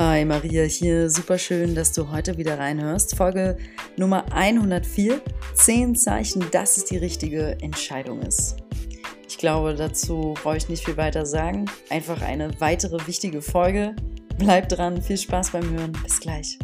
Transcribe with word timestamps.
Hi 0.00 0.24
Maria 0.24 0.62
hier, 0.62 1.10
super 1.10 1.38
schön, 1.38 1.74
dass 1.74 1.90
du 1.90 2.12
heute 2.12 2.38
wieder 2.38 2.56
reinhörst. 2.56 3.16
Folge 3.16 3.58
Nummer 3.96 4.32
104, 4.32 5.20
10 5.54 5.96
Zeichen, 5.96 6.48
dass 6.52 6.76
es 6.76 6.84
die 6.84 6.98
richtige 6.98 7.58
Entscheidung 7.62 8.22
ist. 8.22 8.58
Ich 9.28 9.38
glaube, 9.38 9.74
dazu 9.74 10.34
brauche 10.40 10.56
ich 10.56 10.68
nicht 10.68 10.84
viel 10.84 10.96
weiter 10.96 11.26
sagen. 11.26 11.64
Einfach 11.90 12.22
eine 12.22 12.60
weitere 12.60 13.04
wichtige 13.08 13.42
Folge. 13.42 13.96
Bleib 14.38 14.68
dran, 14.68 15.02
viel 15.02 15.18
Spaß 15.18 15.50
beim 15.50 15.68
Hören. 15.68 15.98
Bis 16.04 16.20
gleich. 16.20 16.60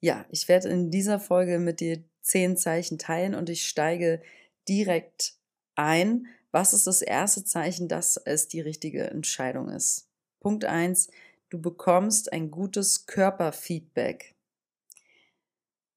Ja, 0.00 0.26
ich 0.28 0.46
werde 0.46 0.68
in 0.68 0.90
dieser 0.90 1.18
Folge 1.18 1.58
mit 1.58 1.80
dir 1.80 2.04
10 2.20 2.58
Zeichen 2.58 2.98
teilen 2.98 3.34
und 3.34 3.48
ich 3.48 3.66
steige 3.66 4.20
direkt 4.68 5.32
ein 5.74 6.26
was 6.52 6.72
ist 6.72 6.86
das 6.86 7.02
erste 7.02 7.44
Zeichen, 7.44 7.88
dass 7.88 8.16
es 8.16 8.48
die 8.48 8.60
richtige 8.60 9.10
Entscheidung 9.10 9.68
ist? 9.68 10.08
Punkt 10.40 10.64
eins: 10.64 11.08
Du 11.48 11.60
bekommst 11.60 12.32
ein 12.32 12.50
gutes 12.50 13.06
Körperfeedback. 13.06 14.34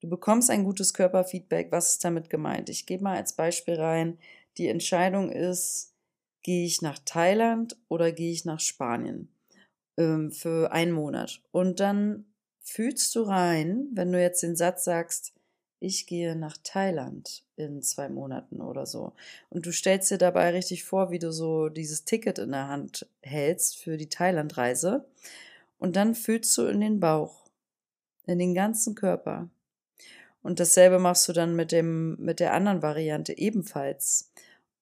Du 0.02 0.10
bekommst 0.10 0.50
ein 0.50 0.64
gutes 0.64 0.94
Körperfeedback. 0.94 1.72
Was 1.72 1.94
ist 1.94 2.04
damit 2.04 2.30
gemeint? 2.30 2.70
Ich 2.70 2.86
gebe 2.86 3.04
mal 3.04 3.18
als 3.18 3.34
Beispiel 3.34 3.76
rein. 3.76 4.18
Die 4.58 4.68
Entscheidung 4.68 5.32
ist, 5.32 5.94
gehe 6.44 6.66
ich 6.66 6.82
nach 6.82 7.00
Thailand 7.00 7.78
oder 7.88 8.12
gehe 8.12 8.32
ich 8.32 8.46
nach 8.46 8.60
Spanien 8.60 9.34
ähm, 9.98 10.32
für 10.32 10.72
einen 10.72 10.92
Monat. 10.92 11.42
Und 11.52 11.80
dann 11.80 12.26
fühlst 12.60 13.16
du 13.16 13.24
rein, 13.24 13.88
wenn 13.94 14.12
du 14.12 14.22
jetzt 14.22 14.44
den 14.44 14.56
Satz 14.56 14.84
sagst, 14.84 15.34
ich 15.84 16.08
gehe 16.08 16.36
nach 16.36 16.58
Thailand 16.64 17.44
in 17.58 17.82
zwei 17.82 18.08
Monaten 18.08 18.62
oder 18.62 18.86
so. 18.86 19.12
Und 19.50 19.66
du 19.66 19.74
stellst 19.74 20.10
dir 20.12 20.18
dabei 20.18 20.52
richtig 20.52 20.86
vor, 20.86 21.12
wie 21.12 21.20
du 21.20 21.34
so 21.34 21.68
dieses 21.68 22.06
Ticket 22.06 22.40
in 22.40 22.52
der 22.52 22.70
Hand 22.70 23.06
hältst 23.22 23.78
für 23.78 23.98
die 23.98 24.08
Thailandreise. 24.08 25.06
Und 25.80 25.98
dann 25.98 26.16
fühlst 26.16 26.58
du 26.58 26.68
in 26.68 26.80
den 26.80 27.02
Bauch, 27.02 27.50
in 28.26 28.40
den 28.40 28.54
ganzen 28.54 28.96
Körper. 28.96 29.50
Und 30.42 30.62
dasselbe 30.62 31.00
machst 31.00 31.28
du 31.28 31.34
dann 31.34 31.54
mit 31.54 31.74
dem, 31.74 32.16
mit 32.16 32.40
der 32.40 32.54
anderen 32.54 32.82
Variante 32.82 33.38
ebenfalls. 33.38 34.32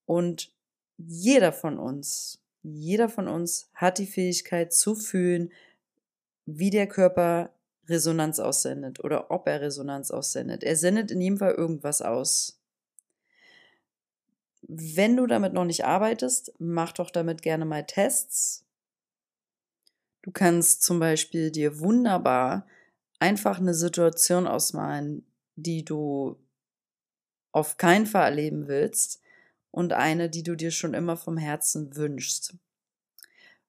Und 0.06 0.54
jeder 0.98 1.52
von 1.52 1.80
uns, 1.80 2.44
jeder 2.62 3.10
von 3.10 3.28
uns 3.28 3.72
hat 3.74 3.98
die 3.98 4.06
Fähigkeit 4.06 4.72
zu 4.72 4.94
fühlen, 4.94 5.52
wie 6.46 6.70
der 6.70 6.88
Körper 6.88 7.50
Resonanz 7.88 8.40
aussendet 8.40 9.04
oder 9.04 9.32
ob 9.32 9.48
er 9.48 9.62
Resonanz 9.62 10.12
aussendet. 10.12 10.64
Er 10.64 10.76
sendet 10.76 11.12
in 11.12 11.22
jedem 11.22 11.38
Fall 11.38 11.54
irgendwas 11.54 12.02
aus. 12.02 12.60
Wenn 14.62 15.18
du 15.18 15.28
damit 15.28 15.54
noch 15.54 15.66
nicht 15.66 15.86
arbeitest, 15.86 16.54
mach 16.60 16.94
doch 16.94 17.10
damit 17.10 17.42
gerne 17.42 17.66
mal 17.66 17.86
Tests. 17.86 18.66
Du 20.22 20.32
kannst 20.32 20.84
zum 20.84 21.00
Beispiel 21.00 21.52
dir 21.52 21.80
wunderbar 21.80 22.68
einfach 23.20 23.60
eine 23.60 23.74
Situation 23.74 24.48
ausmalen, 24.48 25.26
die 25.56 25.84
du 25.84 26.38
auf 27.52 27.78
keinen 27.78 28.06
Fall 28.06 28.26
erleben 28.26 28.68
willst 28.68 29.22
und 29.72 29.94
eine, 29.94 30.30
die 30.30 30.44
du 30.44 30.56
dir 30.56 30.72
schon 30.72 30.94
immer 30.94 31.18
vom 31.18 31.38
Herzen 31.38 31.96
wünschst. 31.96 32.56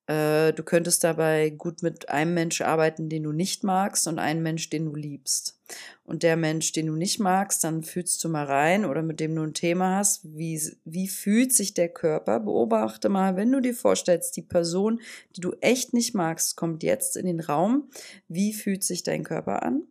Äh, 0.08 0.52
du 0.52 0.64
könntest 0.64 1.04
dabei 1.04 1.50
gut 1.50 1.82
mit 1.82 2.08
einem 2.08 2.34
Mensch 2.34 2.60
arbeiten, 2.60 3.08
den 3.08 3.22
du 3.22 3.32
nicht 3.32 3.62
magst 3.62 4.08
und 4.08 4.18
einem 4.18 4.42
Mensch, 4.42 4.68
den 4.68 4.86
du 4.86 4.96
liebst. 4.96 5.60
Und 6.04 6.24
der 6.24 6.36
Mensch, 6.36 6.72
den 6.72 6.86
du 6.86 6.94
nicht 6.94 7.20
magst, 7.20 7.62
dann 7.62 7.84
fühlst 7.84 8.22
du 8.24 8.28
mal 8.28 8.44
rein 8.44 8.84
oder 8.84 9.02
mit 9.02 9.20
dem 9.20 9.34
du 9.36 9.42
ein 9.42 9.54
Thema 9.54 9.98
hast, 9.98 10.24
wie, 10.24 10.60
wie 10.84 11.08
fühlt 11.08 11.52
sich 11.52 11.74
der 11.74 11.88
Körper? 11.88 12.40
Beobachte 12.40 13.08
mal, 13.08 13.36
wenn 13.36 13.52
du 13.52 13.60
dir 13.60 13.74
vorstellst, 13.74 14.36
die 14.36 14.42
Person, 14.42 15.00
die 15.36 15.40
du 15.40 15.52
echt 15.60 15.94
nicht 15.94 16.14
magst, 16.14 16.56
kommt 16.56 16.82
jetzt 16.82 17.16
in 17.16 17.26
den 17.26 17.40
Raum. 17.40 17.88
Wie 18.26 18.52
fühlt 18.52 18.82
sich 18.82 19.04
dein 19.04 19.22
Körper 19.22 19.62
an? 19.62 19.84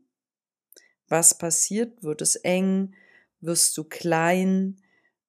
Was 1.08 1.38
passiert? 1.38 2.04
Wird 2.04 2.22
es 2.22 2.36
eng? 2.36 2.94
Wirst 3.40 3.78
du 3.78 3.86
klein? 3.86 4.82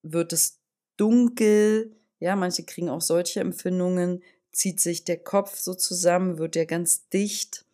Wird 0.03 0.33
es 0.33 0.61
dunkel? 0.97 1.97
Ja, 2.19 2.37
manche 2.37 2.65
kriegen 2.65 2.89
auch 2.89 3.01
solche 3.01 3.41
Empfindungen 3.41 4.23
zieht 4.53 4.81
sich 4.81 5.05
der 5.05 5.19
Kopf 5.19 5.59
so 5.59 5.75
zusammen, 5.75 6.39
wird 6.39 6.55
der 6.55 6.67
ganz 6.67 7.09
dicht, 7.09 7.65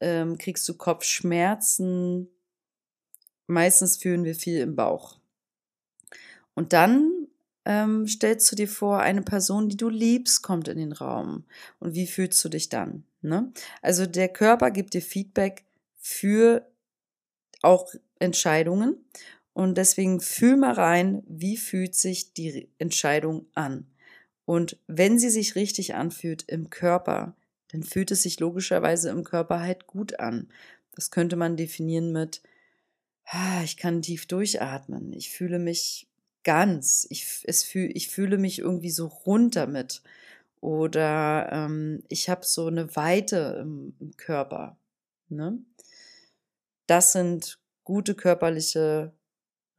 ähm, 0.00 0.38
kriegst 0.38 0.68
du 0.68 0.74
Kopfschmerzen. 0.74 2.28
Meistens 3.46 3.96
fühlen 3.96 4.24
wir 4.24 4.34
viel 4.34 4.58
im 4.58 4.74
Bauch. 4.74 5.18
Und 6.54 6.72
dann 6.72 7.28
ähm, 7.64 8.08
stellst 8.08 8.50
du 8.50 8.56
dir 8.56 8.68
vor, 8.68 9.00
eine 9.00 9.22
Person, 9.22 9.68
die 9.68 9.76
du 9.76 9.88
liebst, 9.88 10.42
kommt 10.42 10.68
in 10.68 10.78
den 10.78 10.92
Raum. 10.92 11.44
Und 11.78 11.94
wie 11.94 12.06
fühlst 12.06 12.42
du 12.44 12.48
dich 12.48 12.68
dann? 12.68 13.04
Ne? 13.20 13.52
Also 13.82 14.06
der 14.06 14.28
Körper 14.28 14.70
gibt 14.70 14.94
dir 14.94 15.02
Feedback 15.02 15.64
für 15.96 16.66
auch 17.62 17.92
Entscheidungen. 18.18 19.04
Und 19.52 19.78
deswegen 19.78 20.20
fühl 20.20 20.56
mal 20.56 20.72
rein, 20.72 21.22
wie 21.26 21.56
fühlt 21.56 21.94
sich 21.94 22.34
die 22.34 22.68
Entscheidung 22.78 23.46
an. 23.54 23.86
Und 24.46 24.78
wenn 24.86 25.18
sie 25.18 25.28
sich 25.28 25.56
richtig 25.56 25.94
anfühlt 25.94 26.44
im 26.48 26.70
Körper, 26.70 27.36
dann 27.68 27.82
fühlt 27.82 28.10
es 28.12 28.22
sich 28.22 28.40
logischerweise 28.40 29.10
im 29.10 29.24
Körper 29.24 29.60
halt 29.60 29.86
gut 29.86 30.18
an. 30.18 30.48
Das 30.94 31.10
könnte 31.10 31.36
man 31.36 31.56
definieren 31.56 32.12
mit, 32.12 32.42
ah, 33.26 33.62
ich 33.62 33.76
kann 33.76 34.00
tief 34.02 34.26
durchatmen, 34.26 35.12
ich 35.12 35.30
fühle 35.30 35.58
mich 35.58 36.08
ganz, 36.44 37.06
ich, 37.10 37.42
es 37.44 37.64
fühl, 37.64 37.90
ich 37.94 38.08
fühle 38.08 38.38
mich 38.38 38.60
irgendwie 38.60 38.90
so 38.90 39.08
rund 39.08 39.56
damit. 39.56 40.02
Oder 40.60 41.50
ähm, 41.52 42.02
ich 42.08 42.28
habe 42.30 42.46
so 42.46 42.68
eine 42.68 42.94
Weite 42.96 43.58
im, 43.60 43.94
im 44.00 44.16
Körper. 44.16 44.78
Ne? 45.28 45.58
Das 46.86 47.12
sind 47.12 47.58
gute 47.84 48.14
körperliche 48.14 49.12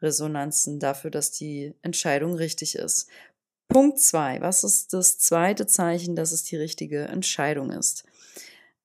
Resonanzen 0.02 0.80
dafür, 0.80 1.10
dass 1.10 1.32
die 1.32 1.74
Entscheidung 1.82 2.36
richtig 2.36 2.76
ist. 2.76 3.10
Punkt 3.68 4.00
zwei. 4.00 4.42
Was 4.42 4.64
ist 4.64 4.94
das 4.94 5.18
zweite 5.20 5.68
Zeichen, 5.68 6.16
dass 6.16 6.32
es 6.32 6.44
die 6.44 6.56
richtige 6.56 7.06
Entscheidung 7.06 7.72
ist? 7.72 8.06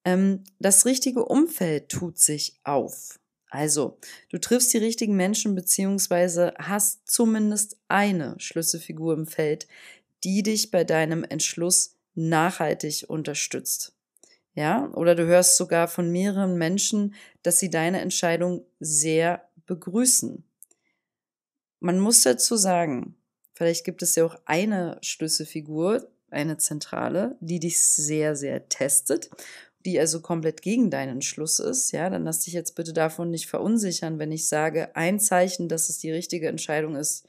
Ähm, 0.05 0.43
das 0.59 0.85
richtige 0.85 1.25
Umfeld 1.25 1.89
tut 1.89 2.19
sich 2.19 2.59
auf. 2.63 3.19
Also, 3.49 3.99
du 4.29 4.39
triffst 4.39 4.73
die 4.73 4.79
richtigen 4.79 5.15
Menschen 5.15 5.53
beziehungsweise 5.55 6.53
hast 6.57 7.07
zumindest 7.09 7.77
eine 7.87 8.35
Schlüsselfigur 8.39 9.13
im 9.13 9.27
Feld, 9.27 9.67
die 10.23 10.41
dich 10.41 10.71
bei 10.71 10.83
deinem 10.83 11.23
Entschluss 11.23 11.95
nachhaltig 12.15 13.05
unterstützt. 13.07 13.93
Ja, 14.55 14.89
oder 14.93 15.15
du 15.15 15.25
hörst 15.25 15.57
sogar 15.57 15.87
von 15.87 16.11
mehreren 16.11 16.57
Menschen, 16.57 17.15
dass 17.41 17.59
sie 17.59 17.69
deine 17.69 18.01
Entscheidung 18.01 18.65
sehr 18.79 19.47
begrüßen. 19.65 20.43
Man 21.79 21.99
muss 21.99 22.21
dazu 22.21 22.55
sagen, 22.55 23.15
Vielleicht 23.63 23.85
gibt 23.85 24.01
es 24.01 24.15
ja 24.15 24.25
auch 24.25 24.35
eine 24.43 24.97
Schlüsselfigur, 25.01 26.05
eine 26.29 26.57
zentrale, 26.57 27.37
die 27.39 27.61
dich 27.61 27.81
sehr, 27.81 28.35
sehr 28.35 28.67
testet, 28.67 29.29
die 29.85 29.97
also 29.97 30.19
komplett 30.19 30.61
gegen 30.61 30.89
deinen 30.89 31.21
Schluss 31.21 31.59
ist. 31.59 31.93
Ja, 31.93 32.09
dann 32.09 32.25
lass 32.25 32.41
dich 32.41 32.53
jetzt 32.53 32.75
bitte 32.75 32.91
davon 32.91 33.29
nicht 33.29 33.47
verunsichern, 33.47 34.19
wenn 34.19 34.33
ich 34.33 34.49
sage, 34.49 34.93
ein 34.97 35.17
Zeichen, 35.17 35.69
dass 35.69 35.87
es 35.87 35.97
die 35.97 36.11
richtige 36.11 36.49
Entscheidung 36.49 36.97
ist, 36.97 37.25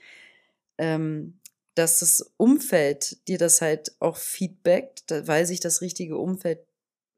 ähm, 0.77 1.39
dass 1.77 2.01
das 2.01 2.33
Umfeld 2.37 3.29
dir 3.29 3.39
das 3.39 3.61
halt 3.61 3.95
auch 4.01 4.17
feedbackt, 4.17 5.05
weil 5.29 5.47
sich 5.47 5.61
das 5.61 5.83
richtige 5.83 6.19
Umfeld 6.19 6.67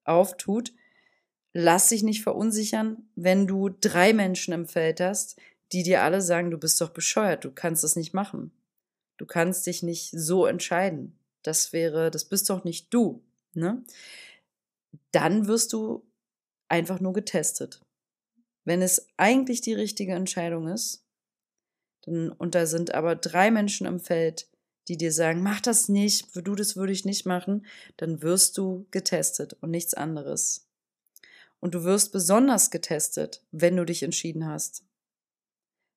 auftut. 0.05 0.75
Lass 1.55 1.89
dich 1.89 2.03
nicht 2.03 2.23
verunsichern, 2.23 3.09
wenn 3.15 3.47
du 3.47 3.71
drei 3.71 4.13
Menschen 4.13 4.53
im 4.53 4.67
Feld 4.67 5.01
hast, 5.01 5.41
die 5.73 5.85
dir 5.85 6.03
alle 6.03 6.21
sagen, 6.21 6.51
du 6.51 6.59
bist 6.59 6.83
doch 6.83 6.91
bescheuert, 6.91 7.47
du 7.47 7.51
kannst 7.51 7.83
das 7.83 7.97
nicht 7.97 8.13
machen. 8.13 8.53
Du 9.17 9.27
kannst 9.27 9.67
dich 9.67 9.83
nicht 9.83 10.11
so 10.11 10.47
entscheiden. 10.47 11.19
Das 11.43 11.73
wäre, 11.73 12.11
das 12.11 12.25
bist 12.25 12.51
doch 12.51 12.65
nicht 12.65 12.93
du. 12.93 13.23
Ne? 13.55 13.85
Dann 15.13 15.47
wirst 15.47 15.73
du 15.73 16.05
einfach 16.69 17.01
nur 17.01 17.13
getestet. 17.13 17.81
Wenn 18.65 18.83
es 18.83 19.07
eigentlich 19.17 19.61
die 19.61 19.75
richtige 19.75 20.15
Entscheidung 20.15 20.69
ist, 20.69 21.05
dann, 22.03 22.31
und 22.31 22.55
da 22.55 22.67
sind 22.67 22.95
aber 22.95 23.17
drei 23.17 23.51
Menschen 23.51 23.87
im 23.87 24.01
Feld, 24.01 24.49
die 24.89 24.97
dir 24.97 25.13
sagen, 25.13 25.43
mach 25.43 25.61
das 25.61 25.89
nicht, 25.89 26.35
du 26.35 26.55
das 26.55 26.77
würde 26.77 26.93
ich 26.93 27.05
nicht 27.05 27.27
machen, 27.27 27.67
dann 27.97 28.23
wirst 28.23 28.57
du 28.59 28.87
getestet 28.91 29.55
und 29.61 29.71
nichts 29.71 29.95
anderes. 29.95 30.69
Und 31.59 31.75
du 31.75 31.85
wirst 31.85 32.13
besonders 32.13 32.71
getestet, 32.71 33.43
wenn 33.51 33.77
du 33.77 33.85
dich 33.85 34.03
entschieden 34.03 34.47
hast. 34.47 34.85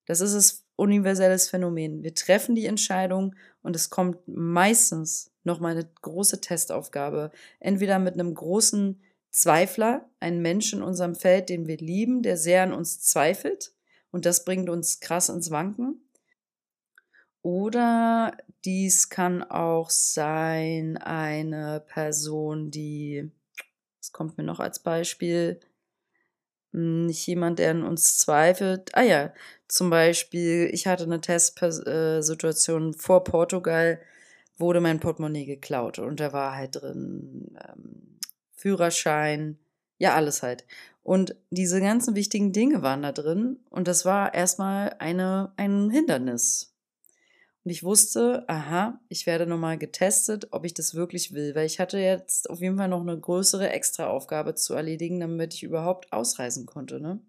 Das 0.05 0.21
ist 0.21 0.33
es 0.33 0.63
universelles 0.79 1.49
Phänomen. 1.49 2.03
Wir 2.03 2.15
treffen 2.15 2.55
die 2.55 2.65
Entscheidung 2.65 3.35
und 3.61 3.75
es 3.75 3.89
kommt 3.89 4.17
meistens 4.27 5.31
nochmal 5.43 5.73
eine 5.73 5.89
große 6.01 6.41
Testaufgabe. 6.41 7.31
Entweder 7.59 7.99
mit 7.99 8.13
einem 8.13 8.33
großen 8.33 9.01
Zweifler, 9.29 10.09
ein 10.19 10.41
Mensch 10.41 10.73
in 10.73 10.81
unserem 10.81 11.15
Feld, 11.15 11.49
den 11.49 11.67
wir 11.67 11.77
lieben, 11.77 12.23
der 12.23 12.37
sehr 12.37 12.63
an 12.63 12.73
uns 12.73 13.01
zweifelt 13.01 13.73
und 14.11 14.25
das 14.25 14.43
bringt 14.43 14.69
uns 14.69 14.99
krass 14.99 15.29
ins 15.29 15.51
Wanken. 15.51 16.01
Oder 17.41 18.35
dies 18.65 19.09
kann 19.09 19.43
auch 19.43 19.89
sein 19.89 20.97
eine 20.97 21.79
Person, 21.87 22.71
die, 22.71 23.31
das 23.99 24.11
kommt 24.11 24.37
mir 24.37 24.43
noch 24.43 24.59
als 24.59 24.79
Beispiel, 24.79 25.59
nicht 26.71 27.25
jemand, 27.27 27.59
der 27.59 27.71
an 27.71 27.83
uns 27.83 28.17
zweifelt. 28.17 28.91
Ah 28.93 29.01
ja, 29.01 29.33
zum 29.67 29.89
Beispiel, 29.89 30.69
ich 30.71 30.87
hatte 30.87 31.03
eine 31.03 31.21
Testsituation 31.21 32.93
vor 32.93 33.23
Portugal, 33.23 33.99
wurde 34.57 34.81
mein 34.81 34.99
Portemonnaie 34.99 35.45
geklaut 35.45 35.99
und 35.99 36.19
da 36.19 36.33
war 36.33 36.55
halt 36.55 36.75
drin 36.75 37.57
ähm, 37.67 38.17
Führerschein, 38.53 39.57
ja, 39.97 40.15
alles 40.15 40.43
halt. 40.43 40.65
Und 41.03 41.35
diese 41.49 41.81
ganzen 41.81 42.15
wichtigen 42.15 42.51
Dinge 42.51 42.81
waren 42.81 43.01
da 43.01 43.11
drin 43.11 43.59
und 43.69 43.87
das 43.87 44.05
war 44.05 44.33
erstmal 44.33 44.95
eine, 44.99 45.53
ein 45.55 45.89
Hindernis. 45.89 46.75
Und 47.69 47.73
ich 47.73 47.83
wusste, 47.83 48.45
aha, 48.49 48.99
ich 49.09 49.27
werde 49.27 49.45
nochmal 49.45 49.77
getestet, 49.77 50.47
ob 50.49 50.65
ich 50.65 50.73
das 50.73 50.95
wirklich 50.95 51.33
will, 51.33 51.53
weil 51.53 51.67
ich 51.67 51.79
hatte 51.79 51.99
jetzt 51.99 52.49
auf 52.49 52.61
jeden 52.61 52.77
Fall 52.77 52.87
noch 52.87 53.01
eine 53.01 53.15
größere 53.15 53.69
Extraaufgabe 53.69 54.55
zu 54.55 54.73
erledigen, 54.73 55.19
damit 55.19 55.53
ich 55.53 55.61
überhaupt 55.61 56.11
ausreisen 56.11 56.65
konnte. 56.65 56.99
Ne? 56.99 57.19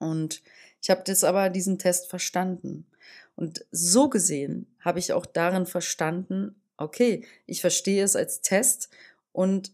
Und 0.00 0.42
ich 0.82 0.90
habe 0.90 1.02
das 1.04 1.22
aber 1.22 1.48
diesen 1.48 1.78
Test 1.78 2.10
verstanden. 2.10 2.88
Und 3.36 3.64
so 3.70 4.08
gesehen 4.08 4.66
habe 4.80 4.98
ich 4.98 5.12
auch 5.12 5.26
darin 5.26 5.66
verstanden, 5.66 6.60
okay, 6.76 7.24
ich 7.46 7.60
verstehe 7.60 8.02
es 8.02 8.16
als 8.16 8.40
Test 8.40 8.90
und 9.30 9.70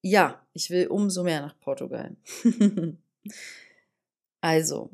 ja, 0.00 0.40
ich 0.52 0.70
will 0.70 0.86
umso 0.86 1.24
mehr 1.24 1.40
nach 1.40 1.58
Portugal. 1.58 2.14
also, 4.40 4.92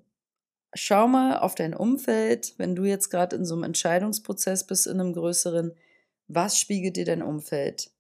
schau 0.77 1.09
mal 1.09 1.39
auf 1.39 1.55
dein 1.55 1.75
Umfeld, 1.75 2.55
wenn 2.59 2.77
du 2.77 2.85
jetzt 2.85 3.11
gerade 3.11 3.35
in 3.37 3.45
so 3.45 3.55
einem 3.55 3.65
Entscheidungsprozess 3.65 4.67
bist, 4.67 4.87
in 4.87 5.01
einem 5.01 5.13
größeren, 5.13 5.73
was 6.29 6.59
spiegelt 6.59 6.97
dir 6.97 7.05
dein 7.05 7.23
Umfeld? 7.23 7.91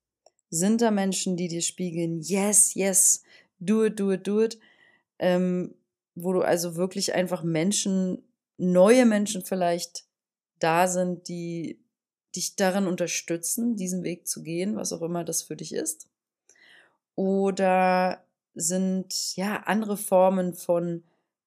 Sind 0.50 0.80
da 0.80 0.90
Menschen, 0.90 1.36
die 1.36 1.48
dir 1.48 1.62
spiegeln, 1.62 2.20
yes, 2.20 2.74
yes, 2.74 3.22
do 3.58 3.84
it, 3.84 3.98
do 3.98 4.12
it, 4.12 4.26
do 4.26 4.42
it, 4.42 4.58
ähm, 5.18 5.74
wo 6.14 6.32
du 6.32 6.42
also 6.42 6.76
wirklich 6.76 7.14
einfach 7.14 7.42
Menschen, 7.42 8.22
neue 8.58 9.06
Menschen 9.06 9.42
vielleicht 9.42 10.04
da 10.58 10.86
sind, 10.86 11.28
die 11.28 11.78
dich 12.34 12.56
darin 12.56 12.86
unterstützen, 12.86 13.76
diesen 13.76 14.02
Weg 14.02 14.26
zu 14.28 14.42
gehen, 14.42 14.76
was 14.76 14.92
auch 14.92 15.02
immer 15.02 15.24
das 15.24 15.42
für 15.42 15.56
dich 15.56 15.74
ist? 15.74 16.08
Oder 17.14 18.22
sind 18.54 19.36
ja 19.36 19.62
andere 19.64 19.96
Formen 19.96 20.54
von 20.54 21.02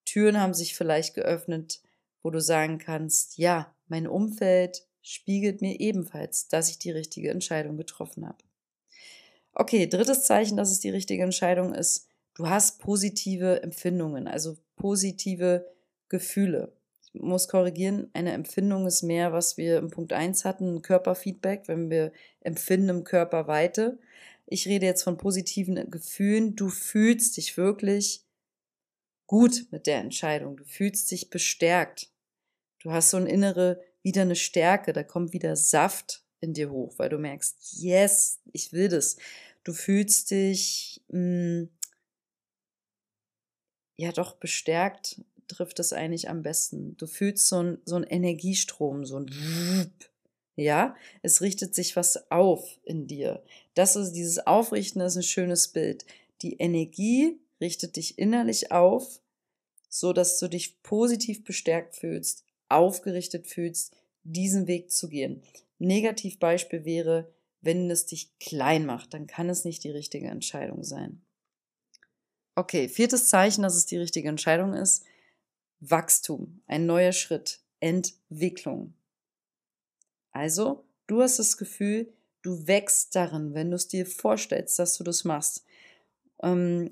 Türen 0.10 0.40
haben 0.40 0.56
sich 0.56 0.76
vielleicht 0.76 1.14
geöffnet, 1.14 1.84
wo 2.24 2.32
du 2.32 2.42
sagen 2.42 2.80
kannst, 2.80 3.38
ja, 3.38 3.76
mein 3.88 4.08
Umfeld 4.08 4.88
spiegelt 5.04 5.62
mir 5.62 5.80
ebenfalls, 5.80 6.48
dass 6.48 6.72
ich 6.72 6.80
die 6.80 6.90
richtige 6.90 7.30
Entscheidung 7.30 7.78
getroffen 7.78 8.28
habe. 8.28 8.40
Okay, 9.54 9.86
drittes 9.86 10.24
Zeichen, 10.24 10.58
dass 10.58 10.72
es 10.72 10.80
die 10.80 10.90
richtige 10.90 11.22
Entscheidung 11.22 11.76
ist, 11.76 12.08
du 12.34 12.50
hast 12.50 12.80
positive 12.80 13.62
Empfindungen, 13.62 14.28
also 14.28 14.58
positive 14.78 15.68
Gefühle. 16.08 16.74
Ich 17.02 17.14
muss 17.22 17.48
korrigieren, 17.48 18.10
eine 18.14 18.32
Empfindung 18.32 18.88
ist 18.88 19.04
mehr, 19.04 19.32
was 19.32 19.58
wir 19.58 19.78
im 19.78 19.92
Punkt 19.92 20.12
1 20.12 20.44
hatten, 20.44 20.82
Körperfeedback, 20.82 21.68
wenn 21.68 21.92
wir 21.92 22.12
empfinden 22.42 22.90
im 22.90 23.04
Körper 23.04 23.46
Weite. 23.46 24.00
Ich 24.48 24.68
rede 24.68 24.88
jetzt 24.88 25.04
von 25.04 25.18
positiven 25.18 25.92
Gefühlen. 25.92 26.56
Du 26.56 26.70
fühlst 26.70 27.38
dich 27.38 27.58
wirklich 27.58 28.26
gut 29.30 29.68
mit 29.70 29.86
der 29.86 30.00
Entscheidung. 30.00 30.58
Du 30.58 30.64
fühlst 30.66 31.12
dich 31.12 31.30
bestärkt. 31.30 32.10
Du 32.80 32.92
hast 32.92 33.12
so 33.12 33.18
eine 33.18 33.30
innere, 33.30 33.80
wieder 34.02 34.24
eine 34.24 34.36
Stärke, 34.36 34.92
da 34.92 35.04
kommt 35.04 35.34
wieder 35.34 35.56
Saft 35.56 36.24
in 36.42 36.54
dir 36.54 36.72
hoch, 36.72 36.98
weil 36.98 37.10
du 37.10 37.20
merkst, 37.20 37.74
yes, 37.74 38.40
ich 38.54 38.74
will 38.74 38.88
das. 38.88 39.18
Du 39.64 39.74
fühlst 39.74 40.32
dich, 40.32 41.04
mh, 41.10 41.20
hm, 41.20 41.70
ja 43.98 44.12
doch, 44.14 44.36
bestärkt 44.38 45.22
trifft 45.48 45.80
es 45.80 45.94
eigentlich 45.94 46.28
am 46.28 46.42
besten. 46.42 46.98
Du 46.98 47.06
fühlst 47.06 47.48
so 47.48 47.62
ein, 47.62 47.78
so 47.86 47.98
ein 47.98 48.04
Energiestrom, 48.04 49.06
so 49.06 49.20
ein 49.20 49.28
ja, 50.56 50.96
es 51.22 51.42
richtet 51.42 51.76
sich 51.76 51.96
was 51.96 52.32
auf 52.32 52.80
in 52.84 53.06
dir. 53.06 53.44
Das 53.76 53.96
ist 53.96 54.14
dieses 54.14 54.46
Aufrichten, 54.48 55.00
das 55.00 55.14
ist 55.14 55.18
ein 55.18 55.24
schönes 55.24 55.68
Bild. 55.68 56.06
Die 56.42 56.56
Energie 56.58 57.40
richtet 57.62 57.96
dich 57.96 58.18
innerlich 58.18 58.72
auf, 58.72 59.22
so 59.90 60.14
dass 60.14 60.40
du 60.40 60.48
dich 60.48 60.82
positiv 60.84 61.44
bestärkt 61.44 61.96
fühlst, 61.96 62.46
aufgerichtet 62.70 63.48
fühlst, 63.48 63.96
diesen 64.24 64.68
Weg 64.68 64.92
zu 64.92 65.10
gehen. 65.10 65.42
Negativbeispiel 65.80 66.86
wäre, 66.86 67.34
wenn 67.62 67.90
es 67.90 68.06
dich 68.06 68.38
klein 68.40 68.86
macht, 68.86 69.14
dann 69.14 69.28
kann 69.28 69.50
es 69.50 69.66
nicht 69.66 69.84
die 69.84 69.90
richtige 69.90 70.28
Entscheidung 70.28 70.84
sein. 70.84 71.22
Okay, 72.56 72.90
viertes 72.90 73.30
Zeichen, 73.30 73.64
dass 73.64 73.76
es 73.76 73.86
die 73.86 73.98
richtige 73.98 74.30
Entscheidung 74.30 74.74
ist. 74.74 75.04
Wachstum, 75.80 76.62
ein 76.68 76.86
neuer 76.86 77.14
Schritt, 77.14 77.62
Entwicklung. 77.80 78.94
Also, 80.32 80.84
du 81.08 81.22
hast 81.22 81.40
das 81.40 81.58
Gefühl, 81.58 82.14
du 82.42 82.68
wächst 82.68 83.16
darin, 83.16 83.54
wenn 83.54 83.70
du 83.70 83.76
es 83.76 83.88
dir 83.88 84.06
vorstellst, 84.06 84.78
dass 84.78 84.98
du 84.98 85.04
das 85.04 85.24
machst. 85.24 85.64
Ähm, 86.44 86.90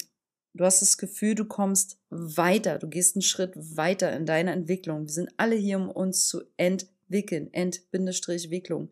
du 0.58 0.66
hast 0.66 0.82
das 0.82 0.98
Gefühl, 0.98 1.36
du 1.36 1.46
kommst 1.46 1.98
weiter, 2.10 2.80
du 2.80 2.88
gehst 2.88 3.16
einen 3.16 3.22
Schritt 3.22 3.54
weiter 3.56 4.12
in 4.16 4.26
deiner 4.26 4.54
Entwicklung. 4.54 5.04
Wir 5.04 5.14
sind 5.14 5.30
alle 5.38 5.56
hier, 5.56 5.78
um 5.78 5.90
uns 5.90 6.28
zu 6.28 6.42
entwickeln, 6.58 7.54
Ent-Wicklung, 7.54 8.90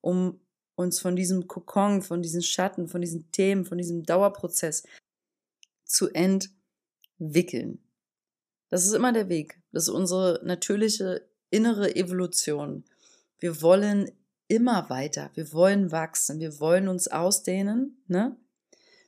um 0.00 0.40
uns 0.76 1.00
von 1.00 1.16
diesem 1.16 1.48
Kokon, 1.48 2.02
von 2.02 2.22
diesen 2.22 2.42
Schatten, 2.42 2.86
von 2.86 3.00
diesen 3.00 3.30
Themen, 3.32 3.64
von 3.64 3.78
diesem 3.78 4.04
Dauerprozess 4.04 4.84
zu 5.84 6.10
entwickeln. 6.10 7.78
Das 8.68 8.84
ist 8.84 8.92
immer 8.92 9.12
der 9.12 9.28
Weg. 9.28 9.60
Das 9.72 9.84
ist 9.84 9.88
unsere 9.88 10.40
natürliche 10.44 11.26
innere 11.50 11.94
Evolution. 11.96 12.84
Wir 13.38 13.62
wollen 13.62 14.10
immer 14.48 14.90
weiter. 14.90 15.30
Wir 15.34 15.52
wollen 15.52 15.92
wachsen. 15.92 16.40
Wir 16.40 16.60
wollen 16.60 16.88
uns 16.88 17.08
ausdehnen. 17.08 18.02
Ne? 18.08 18.36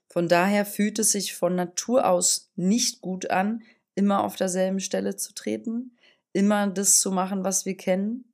Von 0.08 0.28
daher 0.28 0.64
fühlt 0.64 0.98
es 0.98 1.12
sich 1.12 1.34
von 1.34 1.54
Natur 1.54 2.08
aus 2.08 2.50
nicht 2.56 3.00
gut 3.00 3.30
an, 3.30 3.62
immer 3.94 4.24
auf 4.24 4.36
derselben 4.36 4.80
Stelle 4.80 5.16
zu 5.16 5.34
treten, 5.34 5.96
immer 6.32 6.66
das 6.66 6.98
zu 6.98 7.10
machen, 7.10 7.44
was 7.44 7.66
wir 7.66 7.76
kennen, 7.76 8.32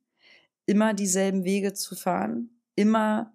immer 0.65 0.93
dieselben 0.93 1.43
Wege 1.43 1.73
zu 1.73 1.95
fahren, 1.95 2.49
immer 2.75 3.33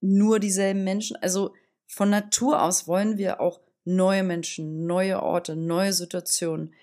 nur 0.00 0.38
dieselben 0.38 0.84
Menschen. 0.84 1.16
Also 1.16 1.54
von 1.86 2.10
Natur 2.10 2.62
aus 2.62 2.86
wollen 2.86 3.18
wir 3.18 3.40
auch 3.40 3.60
neue 3.84 4.22
Menschen, 4.22 4.86
neue 4.86 5.22
Orte, 5.22 5.56
neue 5.56 5.92
Situationen, 5.92 6.74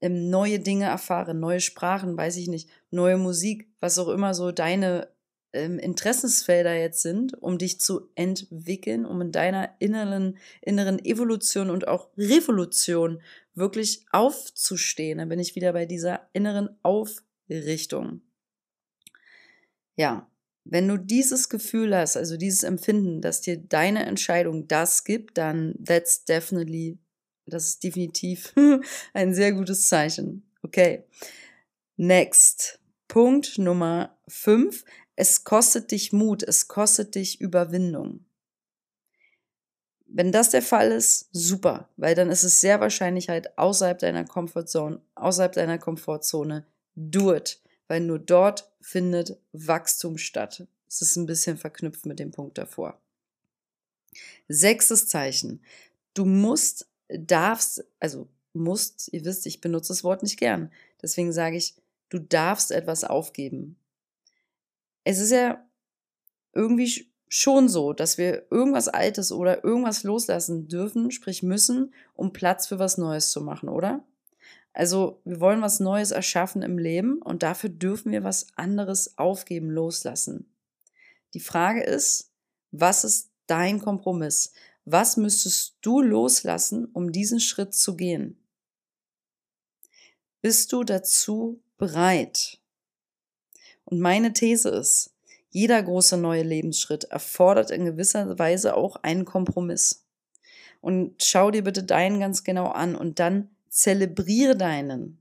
ähm, 0.00 0.30
neue 0.30 0.58
Dinge 0.58 0.86
erfahren, 0.86 1.38
neue 1.38 1.60
Sprachen, 1.60 2.16
weiß 2.16 2.36
ich 2.36 2.48
nicht, 2.48 2.68
neue 2.90 3.18
Musik, 3.18 3.68
was 3.80 3.98
auch 3.98 4.08
immer 4.08 4.34
so 4.34 4.50
deine 4.50 5.08
ähm, 5.52 5.78
Interessensfelder 5.78 6.74
jetzt 6.74 7.02
sind, 7.02 7.40
um 7.42 7.58
dich 7.58 7.80
zu 7.80 8.08
entwickeln, 8.14 9.04
um 9.04 9.20
in 9.20 9.32
deiner 9.32 9.74
inneren, 9.78 10.38
inneren 10.60 11.04
Evolution 11.04 11.70
und 11.70 11.88
auch 11.88 12.08
Revolution 12.16 13.20
wirklich 13.54 14.04
aufzustehen. 14.10 15.18
Da 15.18 15.24
bin 15.24 15.40
ich 15.40 15.54
wieder 15.54 15.72
bei 15.72 15.86
dieser 15.86 16.28
inneren 16.32 16.70
Aufrichtung. 16.82 18.22
Ja, 19.96 20.30
wenn 20.64 20.88
du 20.88 20.98
dieses 20.98 21.48
Gefühl 21.48 21.96
hast, 21.96 22.16
also 22.16 22.36
dieses 22.36 22.62
Empfinden, 22.62 23.20
dass 23.20 23.40
dir 23.40 23.56
deine 23.56 24.06
Entscheidung 24.06 24.68
das 24.68 25.04
gibt, 25.04 25.38
dann 25.38 25.74
that's 25.84 26.24
definitely 26.24 26.98
das 27.46 27.66
ist 27.66 27.84
definitiv 27.84 28.54
ein 29.12 29.34
sehr 29.34 29.52
gutes 29.52 29.88
Zeichen. 29.88 30.48
Okay. 30.62 31.04
Next. 31.96 32.80
Punkt 33.08 33.58
Nummer 33.58 34.16
5. 34.28 34.84
Es 35.20 35.44
kostet 35.44 35.90
dich 35.90 36.14
Mut, 36.14 36.42
es 36.42 36.66
kostet 36.66 37.14
dich 37.14 37.42
Überwindung. 37.42 38.24
Wenn 40.06 40.32
das 40.32 40.48
der 40.48 40.62
Fall 40.62 40.92
ist, 40.92 41.28
super, 41.30 41.90
weil 41.98 42.14
dann 42.14 42.30
ist 42.30 42.42
es 42.42 42.60
sehr 42.60 42.80
wahrscheinlich 42.80 43.28
halt 43.28 43.58
außerhalb 43.58 43.98
deiner 43.98 44.24
Komfortzone, 44.24 45.02
außerhalb 45.16 45.52
deiner 45.52 45.76
Komfortzone. 45.76 46.64
Do 46.94 47.34
it, 47.34 47.60
weil 47.86 48.00
nur 48.00 48.18
dort 48.18 48.72
findet 48.80 49.38
Wachstum 49.52 50.16
statt. 50.16 50.66
Es 50.88 51.02
ist 51.02 51.16
ein 51.16 51.26
bisschen 51.26 51.58
verknüpft 51.58 52.06
mit 52.06 52.18
dem 52.18 52.30
Punkt 52.30 52.56
davor. 52.56 52.98
Sechstes 54.48 55.06
Zeichen. 55.06 55.62
Du 56.14 56.24
musst 56.24 56.88
darfst, 57.10 57.84
also 57.98 58.26
musst, 58.54 59.12
ihr 59.12 59.22
wisst, 59.26 59.44
ich 59.44 59.60
benutze 59.60 59.88
das 59.88 60.02
Wort 60.02 60.22
nicht 60.22 60.38
gern. 60.38 60.72
Deswegen 61.02 61.34
sage 61.34 61.58
ich, 61.58 61.74
du 62.08 62.18
darfst 62.18 62.70
etwas 62.70 63.04
aufgeben. 63.04 63.76
Es 65.04 65.18
ist 65.18 65.30
ja 65.30 65.64
irgendwie 66.52 67.10
schon 67.28 67.68
so, 67.68 67.92
dass 67.92 68.18
wir 68.18 68.46
irgendwas 68.50 68.88
Altes 68.88 69.32
oder 69.32 69.64
irgendwas 69.64 70.02
loslassen 70.02 70.68
dürfen, 70.68 71.10
sprich 71.10 71.42
müssen, 71.42 71.94
um 72.14 72.32
Platz 72.32 72.66
für 72.66 72.78
was 72.78 72.98
Neues 72.98 73.30
zu 73.30 73.40
machen, 73.40 73.68
oder? 73.68 74.04
Also 74.72 75.20
wir 75.24 75.40
wollen 75.40 75.62
was 75.62 75.80
Neues 75.80 76.10
erschaffen 76.10 76.62
im 76.62 76.78
Leben 76.78 77.20
und 77.22 77.42
dafür 77.42 77.70
dürfen 77.70 78.12
wir 78.12 78.24
was 78.24 78.46
anderes 78.56 79.18
aufgeben, 79.18 79.70
loslassen. 79.70 80.52
Die 81.34 81.40
Frage 81.40 81.82
ist, 81.82 82.32
was 82.72 83.04
ist 83.04 83.30
dein 83.46 83.80
Kompromiss? 83.80 84.52
Was 84.84 85.16
müsstest 85.16 85.76
du 85.82 86.00
loslassen, 86.00 86.86
um 86.86 87.12
diesen 87.12 87.40
Schritt 87.40 87.74
zu 87.74 87.96
gehen? 87.96 88.38
Bist 90.40 90.72
du 90.72 90.84
dazu 90.84 91.62
bereit? 91.76 92.59
Und 93.84 94.00
meine 94.00 94.32
These 94.32 94.68
ist, 94.70 95.12
jeder 95.50 95.82
große 95.82 96.16
neue 96.16 96.42
Lebensschritt 96.42 97.04
erfordert 97.04 97.70
in 97.70 97.84
gewisser 97.84 98.38
Weise 98.38 98.76
auch 98.76 98.96
einen 98.96 99.24
Kompromiss. 99.24 100.04
Und 100.80 101.22
schau 101.22 101.50
dir 101.50 101.64
bitte 101.64 101.82
deinen 101.82 102.20
ganz 102.20 102.44
genau 102.44 102.66
an 102.66 102.94
und 102.94 103.18
dann 103.18 103.50
zelebriere 103.68 104.56
deinen. 104.56 105.18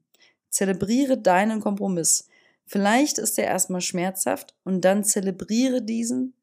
Zelebriere 0.50 1.18
deinen 1.18 1.60
Kompromiss. 1.60 2.28
Vielleicht 2.66 3.18
ist 3.18 3.38
er 3.40 3.46
erstmal 3.46 3.82
schmerzhaft 3.82 4.56
und 4.64 4.82
dann 4.82 5.04
zelebriere 5.04 5.82
diesen 5.82 6.34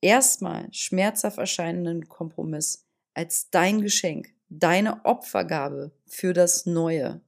erstmal 0.00 0.72
schmerzhaft 0.72 1.38
erscheinenden 1.38 2.08
Kompromiss 2.08 2.84
als 3.14 3.50
dein 3.50 3.80
Geschenk, 3.80 4.32
deine 4.48 5.04
Opfergabe 5.04 5.92
für 6.06 6.32
das 6.32 6.66
Neue. 6.66 7.20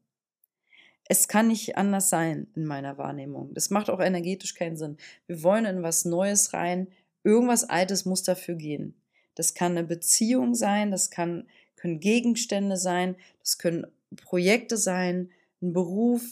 Es 1.07 1.29
kann 1.29 1.49
nicht 1.49 1.77
anders 1.77 2.09
sein 2.09 2.47
in 2.55 2.65
meiner 2.65 2.97
Wahrnehmung. 2.97 3.53
Das 3.55 3.71
macht 3.71 3.91
auch 3.91 4.01
energetisch 4.01 4.55
keinen 4.55 4.77
Sinn. 4.77 4.97
Wir 5.27 5.43
wollen 5.43 5.67
in 5.67 5.83
was 5.83 6.05
Neues 6.05 6.53
rein. 6.53 6.89
Irgendwas 7.23 7.65
Altes 7.65 8.05
muss 8.05 8.23
dafür 8.23 8.55
gehen. 8.55 8.95
Das 9.35 9.55
kann 9.55 9.73
eine 9.73 9.85
Beziehung 9.85 10.55
sein, 10.55 10.91
das 10.91 11.11
kann, 11.11 11.49
können 11.77 12.01
Gegenstände 12.01 12.77
sein, 12.77 13.17
das 13.41 13.59
können 13.59 13.87
Projekte 14.17 14.77
sein, 14.77 15.31
ein 15.61 15.73
Beruf. 15.73 16.23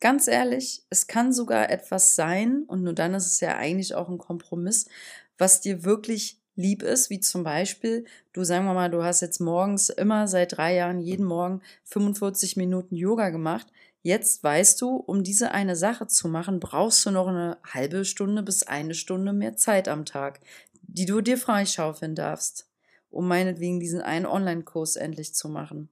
Ganz 0.00 0.28
ehrlich, 0.28 0.82
es 0.90 1.06
kann 1.06 1.32
sogar 1.32 1.70
etwas 1.70 2.14
sein, 2.14 2.64
und 2.66 2.82
nur 2.82 2.92
dann 2.92 3.14
ist 3.14 3.26
es 3.26 3.40
ja 3.40 3.56
eigentlich 3.56 3.94
auch 3.94 4.08
ein 4.08 4.18
Kompromiss, 4.18 4.88
was 5.36 5.60
dir 5.60 5.84
wirklich 5.84 6.40
lieb 6.58 6.82
ist, 6.82 7.08
wie 7.08 7.20
zum 7.20 7.44
Beispiel, 7.44 8.04
du 8.32 8.42
sagen 8.42 8.66
wir 8.66 8.74
mal, 8.74 8.90
du 8.90 9.04
hast 9.04 9.20
jetzt 9.20 9.40
morgens 9.40 9.90
immer 9.90 10.26
seit 10.26 10.56
drei 10.56 10.74
Jahren 10.74 10.98
jeden 10.98 11.24
Morgen 11.24 11.62
45 11.84 12.56
Minuten 12.56 12.96
Yoga 12.96 13.30
gemacht. 13.30 13.68
Jetzt 14.02 14.42
weißt 14.42 14.80
du, 14.80 14.96
um 14.96 15.22
diese 15.22 15.52
eine 15.52 15.76
Sache 15.76 16.08
zu 16.08 16.26
machen, 16.26 16.58
brauchst 16.58 17.06
du 17.06 17.12
noch 17.12 17.28
eine 17.28 17.58
halbe 17.64 18.04
Stunde 18.04 18.42
bis 18.42 18.64
eine 18.64 18.94
Stunde 18.94 19.32
mehr 19.32 19.56
Zeit 19.56 19.86
am 19.86 20.04
Tag, 20.04 20.40
die 20.82 21.06
du 21.06 21.20
dir 21.20 21.38
freischaufeln 21.38 22.16
darfst, 22.16 22.68
um 23.08 23.28
meinetwegen 23.28 23.78
diesen 23.78 24.00
einen 24.00 24.26
Online-Kurs 24.26 24.96
endlich 24.96 25.34
zu 25.34 25.48
machen, 25.48 25.88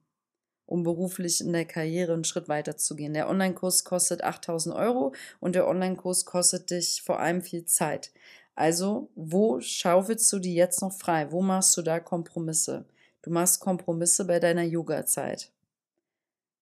um 0.65 0.83
beruflich 0.83 1.39
in 1.39 1.53
der 1.53 1.65
Karriere 1.65 2.13
einen 2.13 2.25
Schritt 2.25 2.49
weiter 2.49 2.75
zu 2.75 2.97
gehen. 2.97 3.13
Der 3.13 3.29
Online-Kurs 3.29 3.85
kostet 3.85 4.21
8000 4.21 4.75
Euro 4.75 5.13
und 5.39 5.55
der 5.55 5.65
Online-Kurs 5.65 6.25
kostet 6.25 6.71
dich 6.71 7.03
vor 7.03 7.21
allem 7.21 7.41
viel 7.41 7.63
Zeit. 7.63 8.11
Also, 8.57 9.11
wo 9.13 9.61
schaufelst 9.61 10.33
du 10.33 10.39
die 10.39 10.55
jetzt 10.55 10.81
noch 10.81 10.91
frei? 10.91 11.31
Wo 11.31 11.43
machst 11.43 11.77
du 11.77 11.83
da 11.83 11.99
Kompromisse? 11.99 12.85
Du 13.21 13.29
machst 13.29 13.59
Kompromisse 13.59 14.25
bei 14.25 14.39
deiner 14.39 14.63
Yoga-Zeit. 14.63 15.51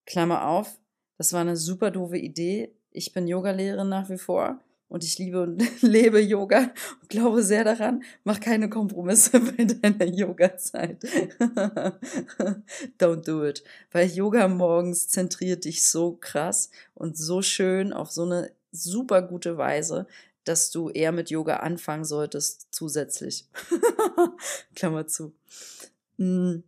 Klammer 0.06 0.46
auf, 0.46 0.78
das 1.18 1.32
war 1.32 1.40
eine 1.40 1.56
super 1.56 1.92
doofe 1.92 2.18
Idee. 2.18 2.74
Ich 2.92 3.14
bin 3.14 3.30
Yogalehrerin 3.30 3.88
nach 3.88 4.10
wie 4.10 4.18
vor 4.18 4.60
und 4.90 5.06
ich 5.06 5.18
liebe 5.20 5.42
und 5.42 5.64
lebe 5.82 6.20
Yoga 6.20 6.70
und 7.02 7.08
glaube 7.08 7.42
sehr 7.44 7.64
daran, 7.64 8.04
mach 8.25 8.42
keine 8.42 8.70
Kompromisse 8.70 9.40
bei 9.58 9.64
deiner 9.64 10.06
Yoga-Zeit. 10.06 11.02
Don't 13.00 13.25
do 13.25 13.46
it. 13.46 13.64
Weil 13.94 14.10
Yoga 14.10 14.50
morgens 14.50 15.08
zentriert 15.08 15.64
dich 15.64 15.88
so 15.88 16.18
krass 16.20 16.72
und 16.94 17.18
so 17.18 17.42
schön 17.42 17.94
auf 17.94 18.12
so 18.12 18.24
eine 18.24 18.52
super 18.74 19.22
gute 19.22 19.58
Weise, 19.58 20.08
dass 20.46 20.72
du 20.72 20.90
eher 20.90 21.12
mit 21.12 21.30
Yoga 21.30 21.58
anfangen 21.58 22.06
solltest, 22.06 22.68
zusätzlich. 22.72 23.48
Klammer 24.75 25.08
zu. 25.08 25.34
Hm. 26.18 26.64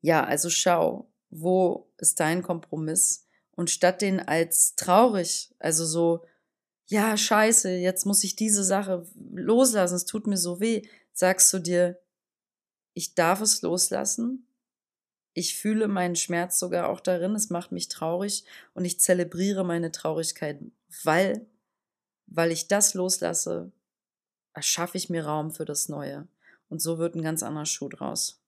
Ja, 0.00 0.24
also 0.24 0.50
schau, 0.50 1.08
wo 1.30 1.88
ist 1.96 2.20
dein 2.20 2.42
Kompromiss? 2.42 3.24
Und 3.52 3.70
statt 3.70 4.02
den 4.02 4.20
als 4.20 4.76
traurig, 4.76 5.54
also 5.58 5.84
so, 5.84 6.24
ja, 6.86 7.16
scheiße, 7.16 7.70
jetzt 7.70 8.06
muss 8.06 8.24
ich 8.24 8.36
diese 8.36 8.64
Sache 8.64 9.06
loslassen, 9.34 9.96
es 9.96 10.04
tut 10.04 10.26
mir 10.26 10.36
so 10.36 10.60
weh, 10.60 10.82
sagst 11.12 11.52
du 11.52 11.58
dir, 11.58 11.98
ich 12.94 13.14
darf 13.14 13.40
es 13.40 13.62
loslassen. 13.62 14.46
Ich 15.34 15.56
fühle 15.56 15.86
meinen 15.86 16.16
Schmerz 16.16 16.58
sogar 16.58 16.88
auch 16.88 17.00
darin, 17.00 17.34
es 17.34 17.50
macht 17.50 17.70
mich 17.70 17.88
traurig 17.88 18.44
und 18.74 18.84
ich 18.84 18.98
zelebriere 18.98 19.64
meine 19.64 19.92
Traurigkeit, 19.92 20.58
weil 21.04 21.46
weil 22.30 22.52
ich 22.52 22.68
das 22.68 22.94
loslasse, 22.94 23.72
erschaffe 24.54 24.96
ich 24.96 25.10
mir 25.10 25.24
Raum 25.24 25.50
für 25.50 25.64
das 25.64 25.88
Neue. 25.88 26.26
Und 26.68 26.80
so 26.80 26.98
wird 26.98 27.14
ein 27.14 27.22
ganz 27.22 27.42
anderer 27.42 27.66
Schuh 27.66 27.88
draus. 27.88 28.40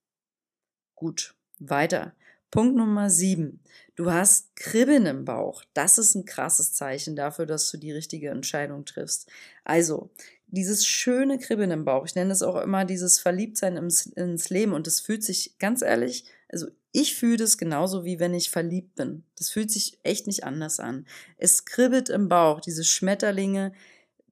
Gut, 0.95 1.35
weiter. 1.59 2.13
Punkt 2.51 2.75
Nummer 2.75 3.09
sieben. 3.09 3.61
Du 3.95 4.11
hast 4.11 4.55
Kribbeln 4.55 5.05
im 5.05 5.25
Bauch. 5.25 5.63
Das 5.73 5.97
ist 5.97 6.15
ein 6.15 6.25
krasses 6.25 6.73
Zeichen 6.73 7.15
dafür, 7.15 7.45
dass 7.45 7.71
du 7.71 7.77
die 7.77 7.93
richtige 7.93 8.29
Entscheidung 8.29 8.85
triffst. 8.85 9.29
Also, 9.63 10.11
dieses 10.47 10.85
schöne 10.85 11.39
Kribbeln 11.39 11.71
im 11.71 11.85
Bauch, 11.85 12.05
ich 12.05 12.15
nenne 12.15 12.33
es 12.33 12.43
auch 12.43 12.61
immer 12.61 12.83
dieses 12.83 13.19
Verliebtsein 13.19 13.77
ins, 13.77 14.05
ins 14.05 14.49
Leben 14.49 14.73
und 14.73 14.85
es 14.85 14.99
fühlt 14.99 15.23
sich 15.23 15.57
ganz 15.59 15.81
ehrlich, 15.81 16.25
also 16.49 16.67
ich 16.91 17.15
fühle 17.15 17.37
das 17.37 17.57
genauso 17.57 18.03
wie 18.03 18.19
wenn 18.19 18.33
ich 18.33 18.49
verliebt 18.49 18.95
bin. 18.95 19.23
Das 19.37 19.49
fühlt 19.49 19.71
sich 19.71 19.99
echt 20.03 20.27
nicht 20.27 20.43
anders 20.43 20.79
an. 20.79 21.07
Es 21.37 21.65
kribbelt 21.65 22.09
im 22.09 22.27
Bauch, 22.27 22.59
diese 22.59 22.83
Schmetterlinge, 22.83 23.73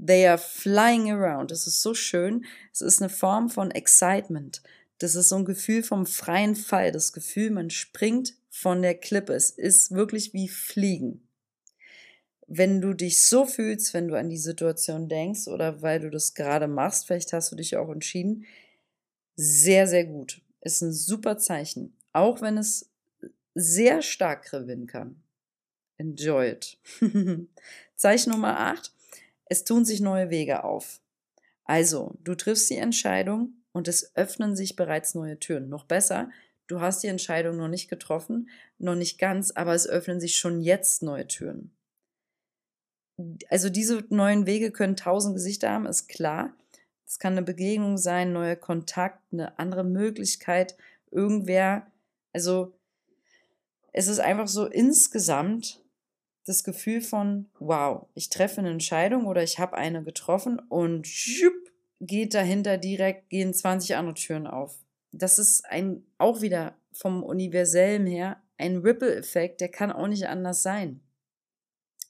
they 0.05 0.27
are 0.27 0.37
flying 0.37 1.09
around. 1.11 1.51
Das 1.51 1.67
ist 1.67 1.81
so 1.81 1.93
schön. 1.93 2.45
Es 2.73 2.81
ist 2.81 3.01
eine 3.01 3.09
Form 3.09 3.49
von 3.49 3.71
Excitement. 3.71 4.61
Das 4.97 5.15
ist 5.15 5.29
so 5.29 5.37
ein 5.37 5.45
Gefühl 5.45 5.83
vom 5.83 6.05
freien 6.05 6.55
Fall. 6.55 6.91
Das 6.91 7.13
Gefühl, 7.13 7.51
man 7.51 7.69
springt 7.69 8.33
von 8.49 8.81
der 8.81 8.95
Klippe. 8.95 9.33
Es 9.33 9.51
ist 9.51 9.91
wirklich 9.91 10.33
wie 10.33 10.49
Fliegen. 10.49 11.25
Wenn 12.45 12.81
du 12.81 12.93
dich 12.93 13.21
so 13.21 13.45
fühlst, 13.45 13.93
wenn 13.93 14.07
du 14.07 14.17
an 14.17 14.29
die 14.29 14.37
Situation 14.37 15.07
denkst 15.07 15.47
oder 15.47 15.81
weil 15.81 15.99
du 15.99 16.09
das 16.09 16.33
gerade 16.33 16.67
machst, 16.67 17.05
vielleicht 17.05 17.31
hast 17.31 17.51
du 17.51 17.55
dich 17.55 17.77
auch 17.77 17.89
entschieden, 17.89 18.45
sehr, 19.35 19.87
sehr 19.87 20.03
gut. 20.03 20.41
Ist 20.61 20.81
ein 20.81 20.91
super 20.91 21.37
Zeichen 21.37 21.95
auch 22.13 22.41
wenn 22.41 22.57
es 22.57 22.89
sehr 23.55 24.01
stark 24.01 24.43
kribbeln 24.43 24.87
kann. 24.87 25.21
Enjoy 25.97 26.49
it. 26.49 26.77
Zeichen 27.95 28.31
Nummer 28.31 28.59
8. 28.59 28.93
Es 29.45 29.63
tun 29.63 29.83
sich 29.83 29.99
neue 29.99 30.29
Wege 30.29 30.63
auf. 30.63 31.01
Also, 31.65 32.15
du 32.23 32.35
triffst 32.35 32.69
die 32.69 32.77
Entscheidung 32.77 33.53
und 33.73 33.87
es 33.87 34.15
öffnen 34.15 34.55
sich 34.55 34.75
bereits 34.75 35.13
neue 35.13 35.39
Türen. 35.39 35.69
Noch 35.69 35.85
besser, 35.85 36.31
du 36.67 36.81
hast 36.81 37.03
die 37.03 37.07
Entscheidung 37.07 37.57
noch 37.57 37.67
nicht 37.67 37.89
getroffen, 37.89 38.49
noch 38.77 38.95
nicht 38.95 39.19
ganz, 39.19 39.51
aber 39.51 39.73
es 39.75 39.87
öffnen 39.87 40.19
sich 40.19 40.35
schon 40.35 40.61
jetzt 40.61 41.03
neue 41.03 41.27
Türen. 41.27 41.71
Also 43.49 43.69
diese 43.69 44.05
neuen 44.09 44.45
Wege 44.45 44.71
können 44.71 44.95
tausend 44.95 45.35
Gesichter 45.35 45.71
haben, 45.71 45.85
ist 45.85 46.07
klar. 46.07 46.55
Es 47.05 47.19
kann 47.19 47.33
eine 47.33 47.41
Begegnung 47.41 47.97
sein, 47.97 48.31
neuer 48.31 48.55
Kontakt, 48.55 49.21
eine 49.33 49.59
andere 49.59 49.83
Möglichkeit, 49.83 50.77
irgendwer 51.11 51.88
also 52.33 52.73
es 53.91 54.07
ist 54.07 54.19
einfach 54.19 54.47
so 54.47 54.65
insgesamt 54.65 55.83
das 56.45 56.63
Gefühl 56.63 57.01
von, 57.01 57.49
wow, 57.59 58.07
ich 58.15 58.29
treffe 58.29 58.59
eine 58.59 58.71
Entscheidung 58.71 59.25
oder 59.25 59.43
ich 59.43 59.59
habe 59.59 59.75
eine 59.77 60.03
getroffen 60.03 60.59
und 60.59 61.07
schupp, 61.07 61.53
geht 61.99 62.33
dahinter 62.33 62.77
direkt, 62.77 63.29
gehen 63.29 63.53
20 63.53 63.95
andere 63.95 64.15
Türen 64.15 64.47
auf. 64.47 64.79
Das 65.11 65.37
ist 65.37 65.65
ein, 65.65 66.03
auch 66.17 66.41
wieder 66.41 66.75
vom 66.91 67.23
Universellen 67.23 68.07
her, 68.07 68.41
ein 68.57 68.77
Ripple-Effekt, 68.77 69.61
der 69.61 69.69
kann 69.69 69.91
auch 69.91 70.07
nicht 70.07 70.27
anders 70.27 70.63
sein. 70.63 71.01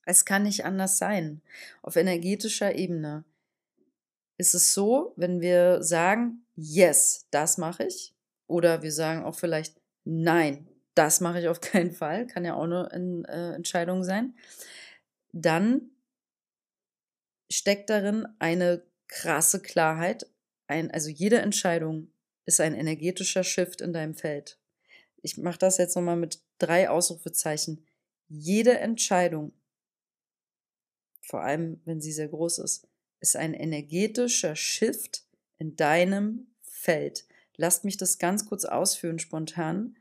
Es 0.06 0.26
kann 0.26 0.44
nicht 0.44 0.66
anders 0.66 0.98
sein. 0.98 1.42
Auf 1.82 1.96
energetischer 1.96 2.76
Ebene 2.76 3.26
ist 4.38 4.56
es 4.56 4.74
so, 4.74 5.14
wenn 5.18 5.42
wir 5.42 5.84
sagen, 5.84 6.46
yes, 6.56 7.28
das 7.30 7.58
mache 7.58 7.86
ich, 7.86 8.16
oder 8.48 8.82
wir 8.82 8.92
sagen 8.92 9.24
auch 9.24 9.36
vielleicht, 9.36 9.79
nein, 10.10 10.68
das 10.96 11.22
mache 11.22 11.40
ich 11.40 11.48
auf 11.48 11.62
keinen 11.62 11.92
Fall, 11.92 12.28
kann 12.28 12.46
ja 12.46 12.56
auch 12.56 12.64
eine 12.64 13.24
äh, 13.28 13.56
Entscheidung 13.56 14.04
sein, 14.04 14.36
dann 15.32 15.92
steckt 17.52 17.90
darin 17.90 18.28
eine 18.40 18.84
krasse 19.08 19.62
Klarheit. 19.62 20.26
Ein, 20.68 20.92
also 20.92 21.10
jede 21.10 21.40
Entscheidung 21.40 22.12
ist 22.46 22.60
ein 22.60 22.76
energetischer 22.76 23.44
Shift 23.44 23.82
in 23.82 23.94
deinem 23.94 24.16
Feld. 24.16 24.60
Ich 25.22 25.38
mache 25.38 25.58
das 25.58 25.78
jetzt 25.78 25.96
nochmal 25.96 26.16
mit 26.16 26.42
drei 26.60 26.90
Ausrufezeichen. 26.90 27.86
Jede 28.28 28.80
Entscheidung, 28.80 29.54
vor 31.22 31.42
allem 31.42 31.82
wenn 31.86 32.02
sie 32.02 32.12
sehr 32.12 32.28
groß 32.28 32.60
ist, 32.60 32.88
ist 33.20 33.36
ein 33.36 33.54
energetischer 33.54 34.56
Shift 34.56 35.26
in 35.58 35.76
deinem 35.76 36.48
Feld. 36.62 37.26
Lasst 37.58 37.84
mich 37.84 37.98
das 37.98 38.20
ganz 38.20 38.46
kurz 38.46 38.64
ausführen 38.64 39.20
spontan. 39.20 39.98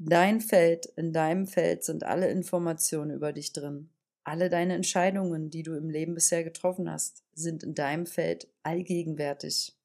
Dein 0.00 0.40
Feld, 0.40 0.86
in 0.96 1.12
deinem 1.12 1.48
Feld 1.48 1.82
sind 1.82 2.04
alle 2.04 2.30
Informationen 2.30 3.10
über 3.10 3.32
dich 3.32 3.52
drin. 3.52 3.90
Alle 4.22 4.48
deine 4.48 4.74
Entscheidungen, 4.74 5.50
die 5.50 5.64
du 5.64 5.74
im 5.74 5.90
Leben 5.90 6.14
bisher 6.14 6.44
getroffen 6.44 6.88
hast, 6.88 7.24
sind 7.32 7.64
in 7.64 7.74
deinem 7.74 8.06
Feld 8.06 8.46
allgegenwärtig. 8.62 9.76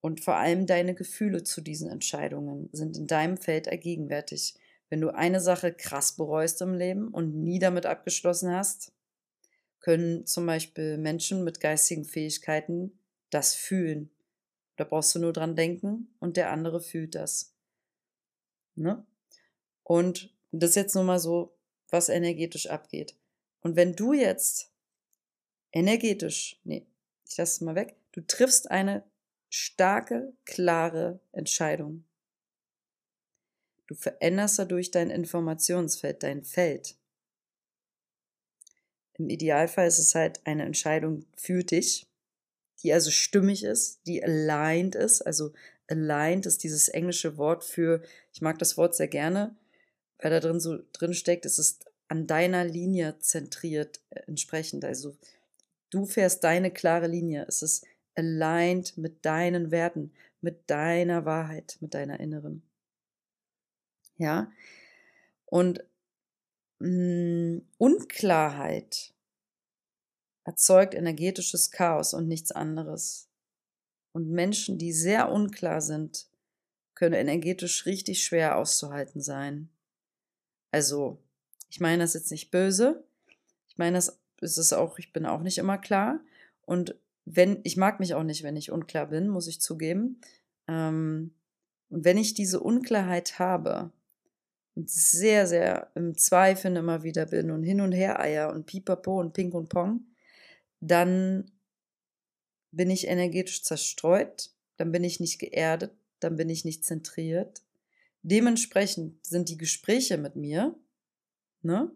Und 0.00 0.20
vor 0.20 0.34
allem 0.34 0.66
deine 0.66 0.94
Gefühle 0.94 1.44
zu 1.44 1.60
diesen 1.60 1.88
Entscheidungen 1.88 2.68
sind 2.72 2.96
in 2.96 3.06
deinem 3.06 3.36
Feld 3.36 3.68
allgegenwärtig. 3.68 4.54
Wenn 4.88 5.00
du 5.00 5.14
eine 5.14 5.40
Sache 5.40 5.72
krass 5.72 6.16
bereust 6.16 6.60
im 6.60 6.74
Leben 6.74 7.08
und 7.08 7.36
nie 7.36 7.60
damit 7.60 7.86
abgeschlossen 7.86 8.50
hast, 8.50 8.92
können 9.78 10.26
zum 10.26 10.44
Beispiel 10.44 10.98
Menschen 10.98 11.44
mit 11.44 11.60
geistigen 11.60 12.04
Fähigkeiten 12.04 12.98
das 13.30 13.54
fühlen. 13.54 14.10
Da 14.74 14.82
brauchst 14.82 15.14
du 15.14 15.20
nur 15.20 15.32
dran 15.32 15.54
denken 15.54 16.14
und 16.18 16.36
der 16.36 16.50
andere 16.50 16.80
fühlt 16.80 17.14
das. 17.14 17.55
Ne? 18.76 19.04
Und 19.82 20.34
das 20.52 20.70
ist 20.70 20.76
jetzt 20.76 20.94
nur 20.94 21.04
mal 21.04 21.18
so, 21.18 21.56
was 21.88 22.08
energetisch 22.08 22.68
abgeht. 22.68 23.16
Und 23.60 23.76
wenn 23.76 23.94
du 23.94 24.12
jetzt 24.12 24.70
energetisch, 25.72 26.60
nee, 26.64 26.86
ich 27.28 27.36
lasse 27.36 27.56
es 27.56 27.60
mal 27.60 27.74
weg, 27.74 27.96
du 28.12 28.20
triffst 28.20 28.70
eine 28.70 29.04
starke, 29.48 30.32
klare 30.44 31.20
Entscheidung. 31.32 32.04
Du 33.86 33.94
veränderst 33.94 34.58
dadurch 34.58 34.90
dein 34.90 35.10
Informationsfeld, 35.10 36.22
dein 36.22 36.44
Feld. 36.44 36.96
Im 39.14 39.30
Idealfall 39.30 39.86
ist 39.86 39.98
es 39.98 40.14
halt 40.14 40.44
eine 40.46 40.64
Entscheidung 40.64 41.24
für 41.36 41.64
dich, 41.64 42.06
die 42.82 42.92
also 42.92 43.10
stimmig 43.10 43.64
ist, 43.64 44.00
die 44.06 44.22
aligned 44.22 44.94
ist. 44.94 45.22
Also 45.22 45.52
aligned 45.88 46.46
ist 46.46 46.62
dieses 46.64 46.88
englische 46.88 47.36
Wort 47.36 47.64
für, 47.64 48.02
ich 48.32 48.40
mag 48.40 48.58
das 48.58 48.76
Wort 48.76 48.94
sehr 48.94 49.08
gerne, 49.08 49.56
weil 50.18 50.30
da 50.30 50.40
drin 50.40 50.60
so 50.60 50.78
drin 50.92 51.14
steckt, 51.14 51.46
es 51.46 51.58
ist 51.58 51.86
an 52.08 52.26
deiner 52.26 52.64
Linie 52.64 53.18
zentriert 53.18 54.00
äh, 54.10 54.20
entsprechend. 54.26 54.84
Also 54.84 55.16
du 55.90 56.06
fährst 56.06 56.44
deine 56.44 56.70
klare 56.70 57.06
Linie. 57.06 57.44
Es 57.48 57.62
ist 57.62 57.86
aligned 58.14 58.96
mit 58.96 59.24
deinen 59.24 59.70
Werten, 59.70 60.12
mit 60.40 60.70
deiner 60.70 61.24
Wahrheit, 61.24 61.76
mit 61.80 61.94
deiner 61.94 62.20
inneren. 62.20 62.62
Ja. 64.16 64.50
Und 65.46 65.84
mh, 66.78 66.88
hm, 66.88 67.68
Unklarheit 67.78 69.12
erzeugt 70.44 70.94
energetisches 70.94 71.70
Chaos 71.72 72.14
und 72.14 72.28
nichts 72.28 72.52
anderes. 72.52 73.25
Und 74.16 74.30
Menschen, 74.30 74.78
die 74.78 74.94
sehr 74.94 75.30
unklar 75.30 75.82
sind, 75.82 76.26
können 76.94 77.12
energetisch 77.12 77.84
richtig 77.84 78.24
schwer 78.24 78.56
auszuhalten 78.56 79.20
sein. 79.20 79.68
Also, 80.70 81.22
ich 81.68 81.80
meine 81.80 82.02
das 82.02 82.14
jetzt 82.14 82.30
nicht 82.30 82.50
böse. 82.50 83.04
Ich 83.68 83.76
meine, 83.76 83.98
das 83.98 84.18
ist 84.40 84.56
es 84.56 84.72
auch, 84.72 84.98
ich 84.98 85.12
bin 85.12 85.26
auch 85.26 85.42
nicht 85.42 85.58
immer 85.58 85.76
klar. 85.76 86.20
Und 86.62 86.94
wenn, 87.26 87.60
ich 87.64 87.76
mag 87.76 88.00
mich 88.00 88.14
auch 88.14 88.22
nicht, 88.22 88.42
wenn 88.42 88.56
ich 88.56 88.72
unklar 88.72 89.08
bin, 89.08 89.28
muss 89.28 89.48
ich 89.48 89.60
zugeben. 89.60 90.18
Ähm, 90.66 91.34
und 91.90 92.06
wenn 92.06 92.16
ich 92.16 92.32
diese 92.32 92.60
Unklarheit 92.60 93.38
habe 93.38 93.92
und 94.76 94.88
sehr, 94.88 95.46
sehr 95.46 95.90
im 95.94 96.16
Zweifeln 96.16 96.76
immer 96.76 97.02
wieder 97.02 97.26
bin 97.26 97.50
und 97.50 97.64
hin 97.64 97.82
und 97.82 97.92
her 97.92 98.18
eier 98.18 98.50
und 98.50 98.64
pipapo 98.64 99.20
und 99.20 99.34
pink 99.34 99.52
und 99.52 99.68
pong, 99.68 100.06
dann 100.80 101.50
bin 102.70 102.90
ich 102.90 103.08
energetisch 103.08 103.62
zerstreut, 103.62 104.50
dann 104.76 104.92
bin 104.92 105.04
ich 105.04 105.20
nicht 105.20 105.38
geerdet, 105.38 105.92
dann 106.20 106.36
bin 106.36 106.48
ich 106.48 106.64
nicht 106.64 106.84
zentriert. 106.84 107.62
Dementsprechend 108.22 109.24
sind 109.24 109.48
die 109.48 109.56
Gespräche 109.56 110.18
mit 110.18 110.36
mir, 110.36 110.74
ne? 111.62 111.90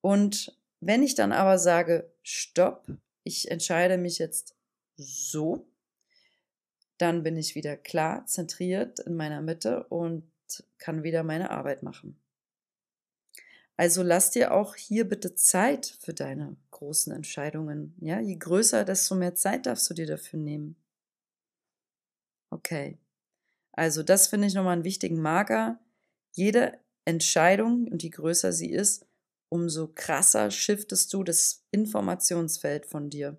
Und 0.00 0.56
wenn 0.80 1.02
ich 1.02 1.14
dann 1.14 1.32
aber 1.32 1.58
sage, 1.58 2.12
stopp, 2.22 2.86
ich 3.24 3.50
entscheide 3.50 3.98
mich 3.98 4.18
jetzt 4.18 4.54
so, 4.96 5.66
dann 6.98 7.22
bin 7.22 7.36
ich 7.36 7.54
wieder 7.54 7.76
klar, 7.76 8.26
zentriert 8.26 9.00
in 9.00 9.14
meiner 9.14 9.40
Mitte 9.40 9.84
und 9.84 10.30
kann 10.78 11.02
wieder 11.02 11.22
meine 11.22 11.50
Arbeit 11.50 11.82
machen. 11.82 12.18
Also 13.78 14.02
lass 14.02 14.32
dir 14.32 14.52
auch 14.52 14.74
hier 14.74 15.08
bitte 15.08 15.36
Zeit 15.36 15.86
für 16.00 16.12
deine 16.12 16.56
großen 16.72 17.12
Entscheidungen. 17.12 17.94
Ja, 18.00 18.18
je 18.18 18.34
größer, 18.34 18.84
desto 18.84 19.14
mehr 19.14 19.36
Zeit 19.36 19.66
darfst 19.66 19.88
du 19.88 19.94
dir 19.94 20.06
dafür 20.06 20.40
nehmen. 20.40 20.74
Okay. 22.50 22.98
Also 23.70 24.02
das 24.02 24.26
finde 24.26 24.48
ich 24.48 24.54
nochmal 24.54 24.72
einen 24.72 24.84
wichtigen 24.84 25.22
Marker. 25.22 25.78
Jede 26.32 26.80
Entscheidung, 27.04 27.86
und 27.86 28.02
je 28.02 28.10
größer 28.10 28.52
sie 28.52 28.68
ist, 28.68 29.06
umso 29.48 29.86
krasser 29.94 30.50
shiftest 30.50 31.12
du 31.14 31.22
das 31.22 31.64
Informationsfeld 31.70 32.84
von 32.84 33.10
dir. 33.10 33.38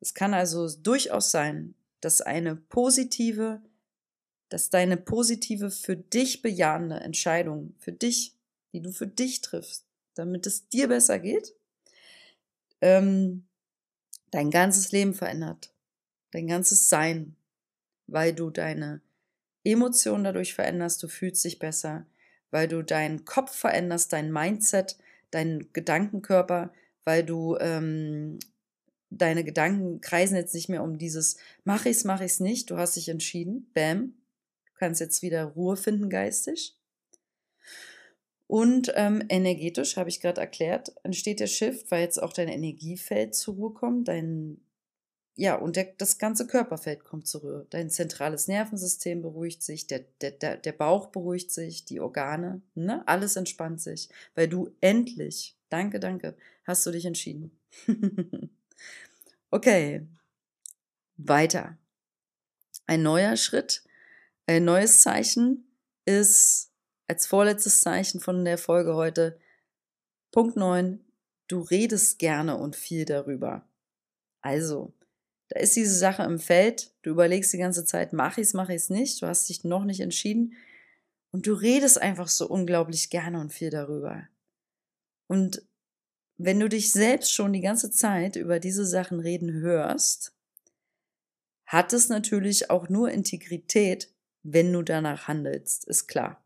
Es 0.00 0.14
kann 0.14 0.32
also 0.32 0.66
durchaus 0.70 1.30
sein, 1.30 1.74
dass 2.00 2.22
eine 2.22 2.56
positive, 2.56 3.60
dass 4.48 4.70
deine 4.70 4.96
positive, 4.96 5.70
für 5.70 5.96
dich 5.96 6.40
bejahende 6.40 6.96
Entscheidung, 7.00 7.74
für 7.78 7.92
dich 7.92 8.38
die 8.72 8.80
du 8.80 8.92
für 8.92 9.06
dich 9.06 9.40
triffst, 9.40 9.84
damit 10.14 10.46
es 10.46 10.68
dir 10.68 10.88
besser 10.88 11.18
geht, 11.18 11.54
ähm, 12.80 13.44
dein 14.30 14.50
ganzes 14.50 14.92
Leben 14.92 15.14
verändert, 15.14 15.72
dein 16.32 16.46
ganzes 16.46 16.88
Sein, 16.88 17.36
weil 18.06 18.34
du 18.34 18.50
deine 18.50 19.00
Emotionen 19.64 20.24
dadurch 20.24 20.54
veränderst, 20.54 21.02
du 21.02 21.08
fühlst 21.08 21.44
dich 21.44 21.58
besser, 21.58 22.06
weil 22.50 22.68
du 22.68 22.82
deinen 22.82 23.24
Kopf 23.24 23.54
veränderst, 23.54 24.12
dein 24.12 24.32
Mindset, 24.32 24.98
deinen 25.30 25.72
Gedankenkörper, 25.72 26.72
weil 27.04 27.24
du 27.24 27.56
ähm, 27.58 28.38
deine 29.10 29.44
Gedanken 29.44 30.00
kreisen 30.00 30.36
jetzt 30.36 30.54
nicht 30.54 30.68
mehr 30.68 30.82
um 30.82 30.98
dieses 30.98 31.36
mach 31.64 31.86
ich's, 31.86 32.04
mach 32.04 32.20
ich's 32.20 32.40
nicht, 32.40 32.70
du 32.70 32.76
hast 32.76 32.96
dich 32.96 33.08
entschieden, 33.08 33.70
bam, 33.74 34.14
du 34.66 34.72
kannst 34.74 35.00
jetzt 35.00 35.22
wieder 35.22 35.44
Ruhe 35.44 35.76
finden 35.76 36.10
geistig. 36.10 36.76
Und 38.46 38.92
ähm, 38.96 39.24
energetisch, 39.28 39.96
habe 39.96 40.10
ich 40.10 40.20
gerade 40.20 40.40
erklärt, 40.40 40.92
entsteht 41.04 41.40
der 41.40 41.46
Shift, 41.46 41.90
weil 41.90 42.02
jetzt 42.02 42.22
auch 42.22 42.32
dein 42.32 42.48
Energiefeld 42.48 43.34
zur 43.34 43.54
Ruhe 43.54 43.72
kommt, 43.72 44.08
dein, 44.08 44.60
ja, 45.36 45.54
und 45.54 45.76
der, 45.76 45.94
das 45.96 46.18
ganze 46.18 46.46
Körperfeld 46.46 47.04
kommt 47.04 47.26
zur 47.26 47.40
Ruhe. 47.40 47.66
Dein 47.70 47.88
zentrales 47.88 48.48
Nervensystem 48.48 49.22
beruhigt 49.22 49.62
sich, 49.62 49.86
der, 49.86 50.00
der, 50.20 50.58
der, 50.58 50.72
Bauch 50.72 51.06
beruhigt 51.06 51.50
sich, 51.50 51.86
die 51.86 52.00
Organe, 52.00 52.60
ne? 52.74 53.06
alles 53.06 53.36
entspannt 53.36 53.80
sich, 53.80 54.10
weil 54.34 54.48
du 54.48 54.70
endlich, 54.80 55.56
danke, 55.70 55.98
danke, 55.98 56.36
hast 56.64 56.84
du 56.84 56.90
dich 56.90 57.06
entschieden. 57.06 57.58
okay, 59.50 60.06
weiter. 61.16 61.78
Ein 62.86 63.02
neuer 63.02 63.36
Schritt, 63.36 63.82
ein 64.46 64.64
neues 64.64 65.00
Zeichen 65.00 65.64
ist 66.04 66.71
als 67.12 67.26
vorletztes 67.26 67.82
Zeichen 67.82 68.20
von 68.20 68.42
der 68.42 68.56
Folge 68.56 68.94
heute, 68.94 69.38
Punkt 70.30 70.56
9, 70.56 70.98
du 71.46 71.60
redest 71.60 72.18
gerne 72.18 72.56
und 72.56 72.74
viel 72.74 73.04
darüber. 73.04 73.68
Also, 74.40 74.94
da 75.48 75.60
ist 75.60 75.76
diese 75.76 75.94
Sache 75.94 76.22
im 76.22 76.38
Feld, 76.38 76.94
du 77.02 77.10
überlegst 77.10 77.52
die 77.52 77.58
ganze 77.58 77.84
Zeit, 77.84 78.14
mach 78.14 78.38
ich's, 78.38 78.54
mach 78.54 78.70
ich's 78.70 78.88
nicht, 78.88 79.20
du 79.20 79.26
hast 79.26 79.46
dich 79.50 79.62
noch 79.62 79.84
nicht 79.84 80.00
entschieden. 80.00 80.54
Und 81.32 81.46
du 81.46 81.52
redest 81.52 82.00
einfach 82.00 82.28
so 82.28 82.48
unglaublich 82.48 83.10
gerne 83.10 83.40
und 83.40 83.52
viel 83.52 83.68
darüber. 83.68 84.26
Und 85.26 85.62
wenn 86.38 86.60
du 86.60 86.70
dich 86.70 86.94
selbst 86.94 87.34
schon 87.34 87.52
die 87.52 87.60
ganze 87.60 87.90
Zeit 87.90 88.36
über 88.36 88.58
diese 88.58 88.86
Sachen 88.86 89.20
reden 89.20 89.52
hörst, 89.52 90.32
hat 91.66 91.92
es 91.92 92.08
natürlich 92.08 92.70
auch 92.70 92.88
nur 92.88 93.10
Integrität, 93.10 94.10
wenn 94.42 94.72
du 94.72 94.80
danach 94.80 95.28
handelst, 95.28 95.84
ist 95.84 96.06
klar 96.06 96.41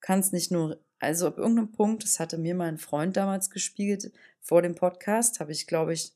kannst 0.00 0.32
nicht 0.32 0.50
nur, 0.50 0.82
also 0.98 1.26
ab 1.26 1.38
irgendeinem 1.38 1.72
Punkt, 1.72 2.04
das 2.04 2.20
hatte 2.20 2.38
mir 2.38 2.54
mein 2.54 2.78
Freund 2.78 3.16
damals 3.16 3.50
gespiegelt, 3.50 4.12
vor 4.40 4.62
dem 4.62 4.74
Podcast 4.74 5.40
habe 5.40 5.52
ich, 5.52 5.66
glaube 5.66 5.92
ich, 5.92 6.12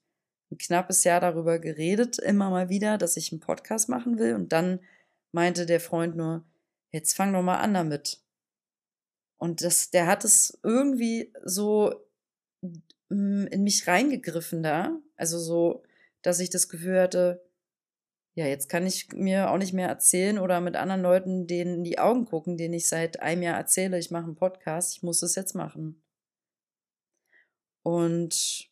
ein 0.50 0.58
knappes 0.58 1.04
Jahr 1.04 1.20
darüber 1.20 1.58
geredet, 1.58 2.18
immer 2.18 2.50
mal 2.50 2.68
wieder, 2.68 2.98
dass 2.98 3.16
ich 3.16 3.32
einen 3.32 3.40
Podcast 3.40 3.88
machen 3.88 4.18
will. 4.18 4.34
Und 4.34 4.52
dann 4.52 4.80
meinte 5.32 5.66
der 5.66 5.80
Freund 5.80 6.16
nur, 6.16 6.44
jetzt 6.90 7.14
fang 7.14 7.32
doch 7.32 7.42
mal 7.42 7.58
an 7.58 7.74
damit. 7.74 8.20
Und 9.38 9.62
das, 9.62 9.90
der 9.90 10.06
hat 10.06 10.24
es 10.24 10.58
irgendwie 10.62 11.32
so 11.44 11.92
mm, 13.08 13.46
in 13.46 13.62
mich 13.62 13.86
reingegriffen 13.86 14.62
da. 14.62 14.98
Also 15.16 15.38
so, 15.38 15.82
dass 16.22 16.40
ich 16.40 16.50
das 16.50 16.68
Gefühl 16.68 17.00
hatte, 17.00 17.44
ja, 18.34 18.46
jetzt 18.46 18.68
kann 18.68 18.84
ich 18.84 19.12
mir 19.12 19.50
auch 19.50 19.58
nicht 19.58 19.72
mehr 19.72 19.88
erzählen 19.88 20.38
oder 20.38 20.60
mit 20.60 20.74
anderen 20.74 21.02
Leuten 21.02 21.46
denen 21.46 21.76
in 21.76 21.84
die 21.84 22.00
Augen 22.00 22.24
gucken, 22.24 22.56
denen 22.56 22.74
ich 22.74 22.88
seit 22.88 23.20
einem 23.20 23.42
Jahr 23.42 23.56
erzähle, 23.56 23.98
ich 23.98 24.10
mache 24.10 24.24
einen 24.24 24.34
Podcast, 24.34 24.96
ich 24.96 25.02
muss 25.04 25.22
es 25.22 25.36
jetzt 25.36 25.54
machen. 25.54 26.02
Und 27.82 28.68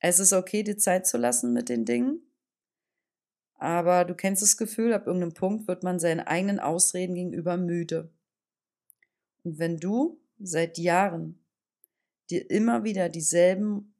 es 0.00 0.18
ist 0.18 0.32
okay, 0.32 0.64
dir 0.64 0.78
Zeit 0.78 1.06
zu 1.06 1.16
lassen 1.16 1.52
mit 1.52 1.68
den 1.68 1.84
Dingen. 1.84 2.22
Aber 3.54 4.04
du 4.04 4.14
kennst 4.14 4.42
das 4.42 4.56
Gefühl, 4.56 4.92
ab 4.92 5.06
irgendeinem 5.06 5.34
Punkt 5.34 5.68
wird 5.68 5.82
man 5.82 6.00
seinen 6.00 6.20
eigenen 6.20 6.58
Ausreden 6.58 7.14
gegenüber 7.14 7.56
müde. 7.56 8.10
Und 9.44 9.58
wenn 9.58 9.78
du 9.78 10.20
seit 10.40 10.76
Jahren 10.76 11.38
dir 12.30 12.50
immer 12.50 12.84
wieder 12.84 13.08
dieselben 13.08 13.94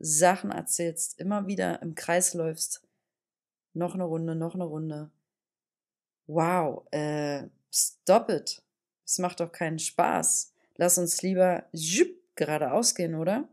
Sachen 0.00 0.50
erzählst, 0.50 1.20
immer 1.20 1.46
wieder 1.46 1.80
im 1.80 1.94
Kreis 1.94 2.34
läufst, 2.34 2.82
noch 3.72 3.94
eine 3.94 4.04
Runde, 4.04 4.34
noch 4.34 4.54
eine 4.54 4.64
Runde. 4.64 5.10
Wow, 6.26 6.86
äh, 6.92 7.48
stop 7.72 8.28
it. 8.30 8.62
Es 9.04 9.18
macht 9.18 9.40
doch 9.40 9.50
keinen 9.50 9.78
Spaß. 9.78 10.52
Lass 10.76 10.98
uns 10.98 11.22
lieber 11.22 11.64
geradeaus 12.36 12.94
gehen, 12.94 13.14
oder? 13.14 13.48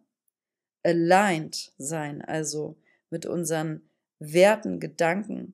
Aligned 0.84 1.74
sein, 1.78 2.22
also 2.22 2.78
mit 3.10 3.26
unseren 3.26 3.82
Werten, 4.20 4.80
Gedanken 4.80 5.54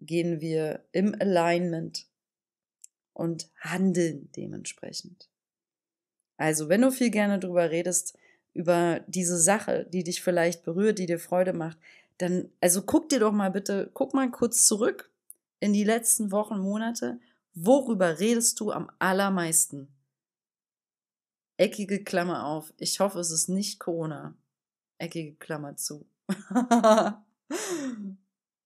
gehen 0.00 0.40
wir 0.40 0.84
im 0.92 1.14
Alignment 1.20 2.06
und 3.12 3.50
handeln 3.56 4.30
dementsprechend. 4.36 5.28
Also, 6.36 6.68
wenn 6.68 6.82
du 6.82 6.90
viel 6.90 7.10
gerne 7.10 7.38
drüber 7.38 7.70
redest, 7.70 8.16
über 8.54 9.00
diese 9.06 9.38
Sache, 9.38 9.86
die 9.92 10.04
dich 10.04 10.22
vielleicht 10.22 10.64
berührt, 10.64 10.98
die 10.98 11.06
dir 11.06 11.18
Freude 11.18 11.52
macht, 11.52 11.78
dann, 12.18 12.50
also 12.60 12.82
guck 12.82 13.08
dir 13.08 13.20
doch 13.20 13.32
mal 13.32 13.50
bitte, 13.50 13.90
guck 13.94 14.12
mal 14.14 14.30
kurz 14.30 14.66
zurück 14.66 15.10
in 15.60 15.72
die 15.72 15.84
letzten 15.84 16.30
Wochen, 16.30 16.58
Monate. 16.58 17.20
Worüber 17.54 18.18
redest 18.20 18.60
du 18.60 18.70
am 18.70 18.90
allermeisten? 18.98 19.88
Eckige 21.56 22.04
Klammer 22.04 22.46
auf. 22.46 22.72
Ich 22.78 23.00
hoffe, 23.00 23.18
es 23.18 23.30
ist 23.30 23.48
nicht 23.48 23.80
Corona. 23.80 24.36
Eckige 24.98 25.34
Klammer 25.36 25.76
zu. 25.76 26.06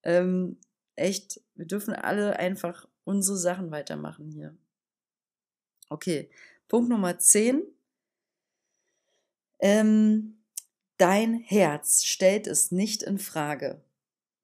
ähm, 0.02 0.58
echt, 0.96 1.40
wir 1.54 1.66
dürfen 1.66 1.94
alle 1.94 2.38
einfach 2.38 2.86
unsere 3.04 3.36
Sachen 3.36 3.70
weitermachen 3.70 4.28
hier. 4.28 4.56
Okay, 5.88 6.30
Punkt 6.68 6.88
Nummer 6.88 7.18
10. 7.18 7.62
Ähm, 9.60 10.41
dein 11.02 11.34
Herz 11.34 12.04
stellt 12.04 12.46
es 12.46 12.70
nicht 12.70 13.02
in 13.02 13.18
Frage. 13.18 13.82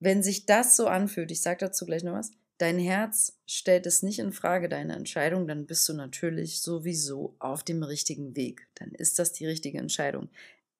Wenn 0.00 0.24
sich 0.24 0.44
das 0.44 0.76
so 0.76 0.88
anfühlt, 0.88 1.30
ich 1.30 1.40
sage 1.40 1.58
dazu 1.60 1.86
gleich 1.86 2.02
noch 2.02 2.14
was, 2.14 2.32
dein 2.58 2.80
Herz 2.80 3.38
stellt 3.46 3.86
es 3.86 4.02
nicht 4.02 4.18
in 4.18 4.32
Frage, 4.32 4.68
deine 4.68 4.96
Entscheidung, 4.96 5.46
dann 5.46 5.66
bist 5.66 5.88
du 5.88 5.92
natürlich 5.92 6.60
sowieso 6.60 7.36
auf 7.38 7.62
dem 7.62 7.84
richtigen 7.84 8.34
Weg. 8.34 8.66
Dann 8.74 8.90
ist 8.90 9.20
das 9.20 9.32
die 9.32 9.46
richtige 9.46 9.78
Entscheidung. 9.78 10.30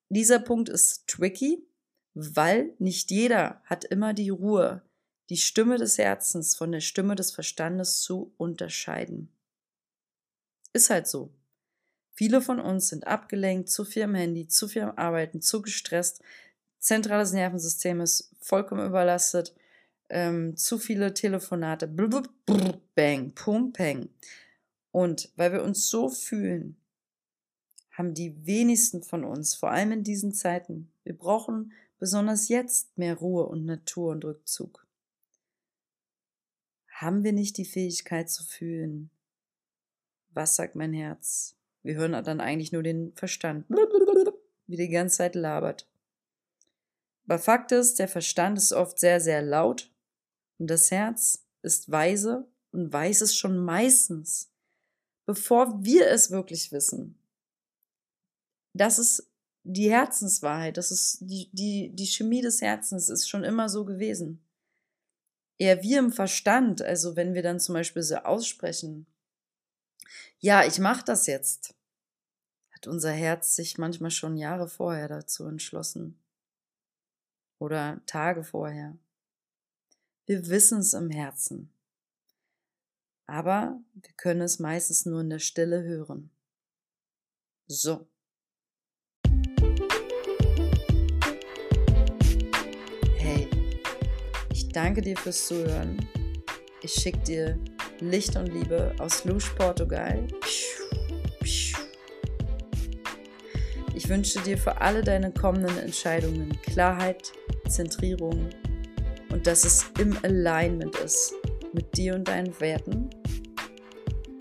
Dieser 0.08 0.40
Punkt 0.40 0.68
ist 0.68 1.06
tricky, 1.06 1.64
weil 2.12 2.74
nicht 2.80 3.12
jeder 3.12 3.62
hat 3.62 3.84
immer 3.84 4.14
die 4.14 4.30
Ruhe, 4.30 4.82
die 5.30 5.36
Stimme 5.36 5.78
des 5.78 5.96
Herzens 5.96 6.56
von 6.56 6.72
der 6.72 6.80
Stimme 6.80 7.14
des 7.14 7.30
Verstandes 7.30 8.00
zu 8.00 8.32
unterscheiden. 8.36 9.28
Ist 10.72 10.90
halt 10.90 11.06
so. 11.06 11.32
Viele 12.18 12.42
von 12.42 12.58
uns 12.58 12.88
sind 12.88 13.06
abgelenkt, 13.06 13.68
zu 13.68 13.84
viel 13.84 14.02
am 14.02 14.16
Handy, 14.16 14.48
zu 14.48 14.66
viel 14.66 14.82
am 14.82 14.98
Arbeiten, 14.98 15.40
zu 15.40 15.62
gestresst. 15.62 16.20
Zentrales 16.80 17.32
Nervensystem 17.32 18.00
ist 18.00 18.34
vollkommen 18.40 18.84
überlastet. 18.84 19.54
Ähm, 20.08 20.56
zu 20.56 20.80
viele 20.80 21.14
Telefonate. 21.14 21.86
Blub, 21.86 22.28
blub, 22.44 22.80
bang, 22.96 23.30
pum, 23.36 23.72
peng. 23.72 24.08
Und 24.90 25.30
weil 25.36 25.52
wir 25.52 25.62
uns 25.62 25.90
so 25.90 26.08
fühlen, 26.08 26.76
haben 27.92 28.14
die 28.14 28.44
wenigsten 28.44 29.04
von 29.04 29.22
uns, 29.22 29.54
vor 29.54 29.70
allem 29.70 29.92
in 29.92 30.02
diesen 30.02 30.34
Zeiten, 30.34 30.90
wir 31.04 31.16
brauchen 31.16 31.72
besonders 32.00 32.48
jetzt 32.48 32.98
mehr 32.98 33.14
Ruhe 33.14 33.46
und 33.46 33.64
Natur 33.64 34.10
und 34.10 34.24
Rückzug. 34.24 34.84
Haben 36.88 37.22
wir 37.22 37.32
nicht 37.32 37.58
die 37.58 37.64
Fähigkeit 37.64 38.28
zu 38.28 38.42
fühlen? 38.42 39.08
Was 40.30 40.56
sagt 40.56 40.74
mein 40.74 40.92
Herz? 40.92 41.57
Wir 41.88 41.94
hören 41.94 42.12
dann 42.22 42.42
eigentlich 42.42 42.70
nur 42.70 42.82
den 42.82 43.14
Verstand, 43.14 43.64
wie 44.66 44.76
die 44.76 44.90
ganze 44.90 45.16
Zeit 45.16 45.34
labert. 45.34 45.88
Aber 47.24 47.38
Fakt 47.38 47.72
ist, 47.72 47.98
der 47.98 48.08
Verstand 48.08 48.58
ist 48.58 48.74
oft 48.74 48.98
sehr, 48.98 49.22
sehr 49.22 49.40
laut 49.40 49.90
und 50.58 50.68
das 50.68 50.90
Herz 50.90 51.46
ist 51.62 51.90
weise 51.90 52.46
und 52.72 52.92
weiß 52.92 53.22
es 53.22 53.34
schon 53.34 53.56
meistens, 53.56 54.50
bevor 55.24 55.82
wir 55.82 56.08
es 56.08 56.30
wirklich 56.30 56.72
wissen. 56.72 57.18
Das 58.74 58.98
ist 58.98 59.26
die 59.62 59.90
Herzenswahrheit, 59.90 60.76
das 60.76 60.90
ist 60.90 61.20
die, 61.22 61.48
die, 61.54 61.88
die 61.96 62.06
Chemie 62.06 62.42
des 62.42 62.60
Herzens, 62.60 63.08
ist 63.08 63.30
schon 63.30 63.44
immer 63.44 63.70
so 63.70 63.86
gewesen. 63.86 64.44
Eher 65.56 65.82
wir 65.82 66.00
im 66.00 66.12
Verstand, 66.12 66.82
also 66.82 67.16
wenn 67.16 67.32
wir 67.32 67.42
dann 67.42 67.58
zum 67.58 67.72
Beispiel 67.72 68.02
so 68.02 68.16
aussprechen, 68.16 69.06
ja, 70.38 70.66
ich 70.66 70.78
mache 70.78 71.06
das 71.06 71.26
jetzt, 71.26 71.77
hat 72.78 72.86
unser 72.86 73.10
Herz 73.10 73.56
sich 73.56 73.76
manchmal 73.76 74.12
schon 74.12 74.36
Jahre 74.36 74.68
vorher 74.68 75.08
dazu 75.08 75.46
entschlossen. 75.46 76.16
Oder 77.58 78.00
Tage 78.06 78.44
vorher. 78.44 78.96
Wir 80.26 80.46
wissen 80.46 80.78
es 80.78 80.94
im 80.94 81.10
Herzen. 81.10 81.72
Aber 83.26 83.80
wir 83.94 84.12
können 84.16 84.42
es 84.42 84.60
meistens 84.60 85.06
nur 85.06 85.22
in 85.22 85.30
der 85.30 85.40
Stille 85.40 85.82
hören. 85.82 86.30
So. 87.66 88.08
Hey, 93.16 93.50
ich 94.52 94.68
danke 94.68 95.02
dir 95.02 95.16
fürs 95.16 95.48
Zuhören. 95.48 96.08
Ich 96.82 96.92
schicke 96.92 97.18
dir 97.24 97.58
Licht 97.98 98.36
und 98.36 98.46
Liebe 98.46 98.94
aus 99.00 99.24
Luz, 99.24 99.52
Portugal. 99.56 100.28
Ich 104.08 104.14
wünsche 104.14 104.40
dir 104.40 104.56
für 104.56 104.80
alle 104.80 105.02
deine 105.02 105.30
kommenden 105.30 105.76
Entscheidungen 105.76 106.58
Klarheit, 106.62 107.30
Zentrierung 107.68 108.48
und 109.30 109.46
dass 109.46 109.66
es 109.66 109.90
im 110.00 110.16
Alignment 110.22 110.96
ist 110.96 111.34
mit 111.74 111.94
dir 111.94 112.14
und 112.14 112.26
deinen 112.26 112.58
Werten. 112.58 113.10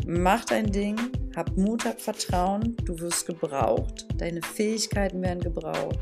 Mach 0.06 0.45
dein 0.45 0.71
Ding, 0.71 0.95
hab 1.36 1.58
Mut, 1.58 1.84
hab 1.84 1.99
Vertrauen, 1.99 2.77
du 2.86 2.97
wirst 2.99 3.25
gebraucht, 3.27 4.08
deine 4.15 4.41
Fähigkeiten 4.41 5.21
werden 5.21 5.41
gebraucht 5.41 5.99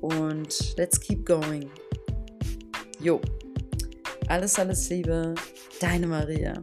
und 0.00 0.74
let's 0.78 0.98
keep 0.98 1.26
going. 1.26 1.68
Jo, 3.00 3.20
alles, 4.28 4.58
alles 4.58 4.88
Liebe, 4.88 5.34
deine 5.78 6.06
Maria. 6.06 6.54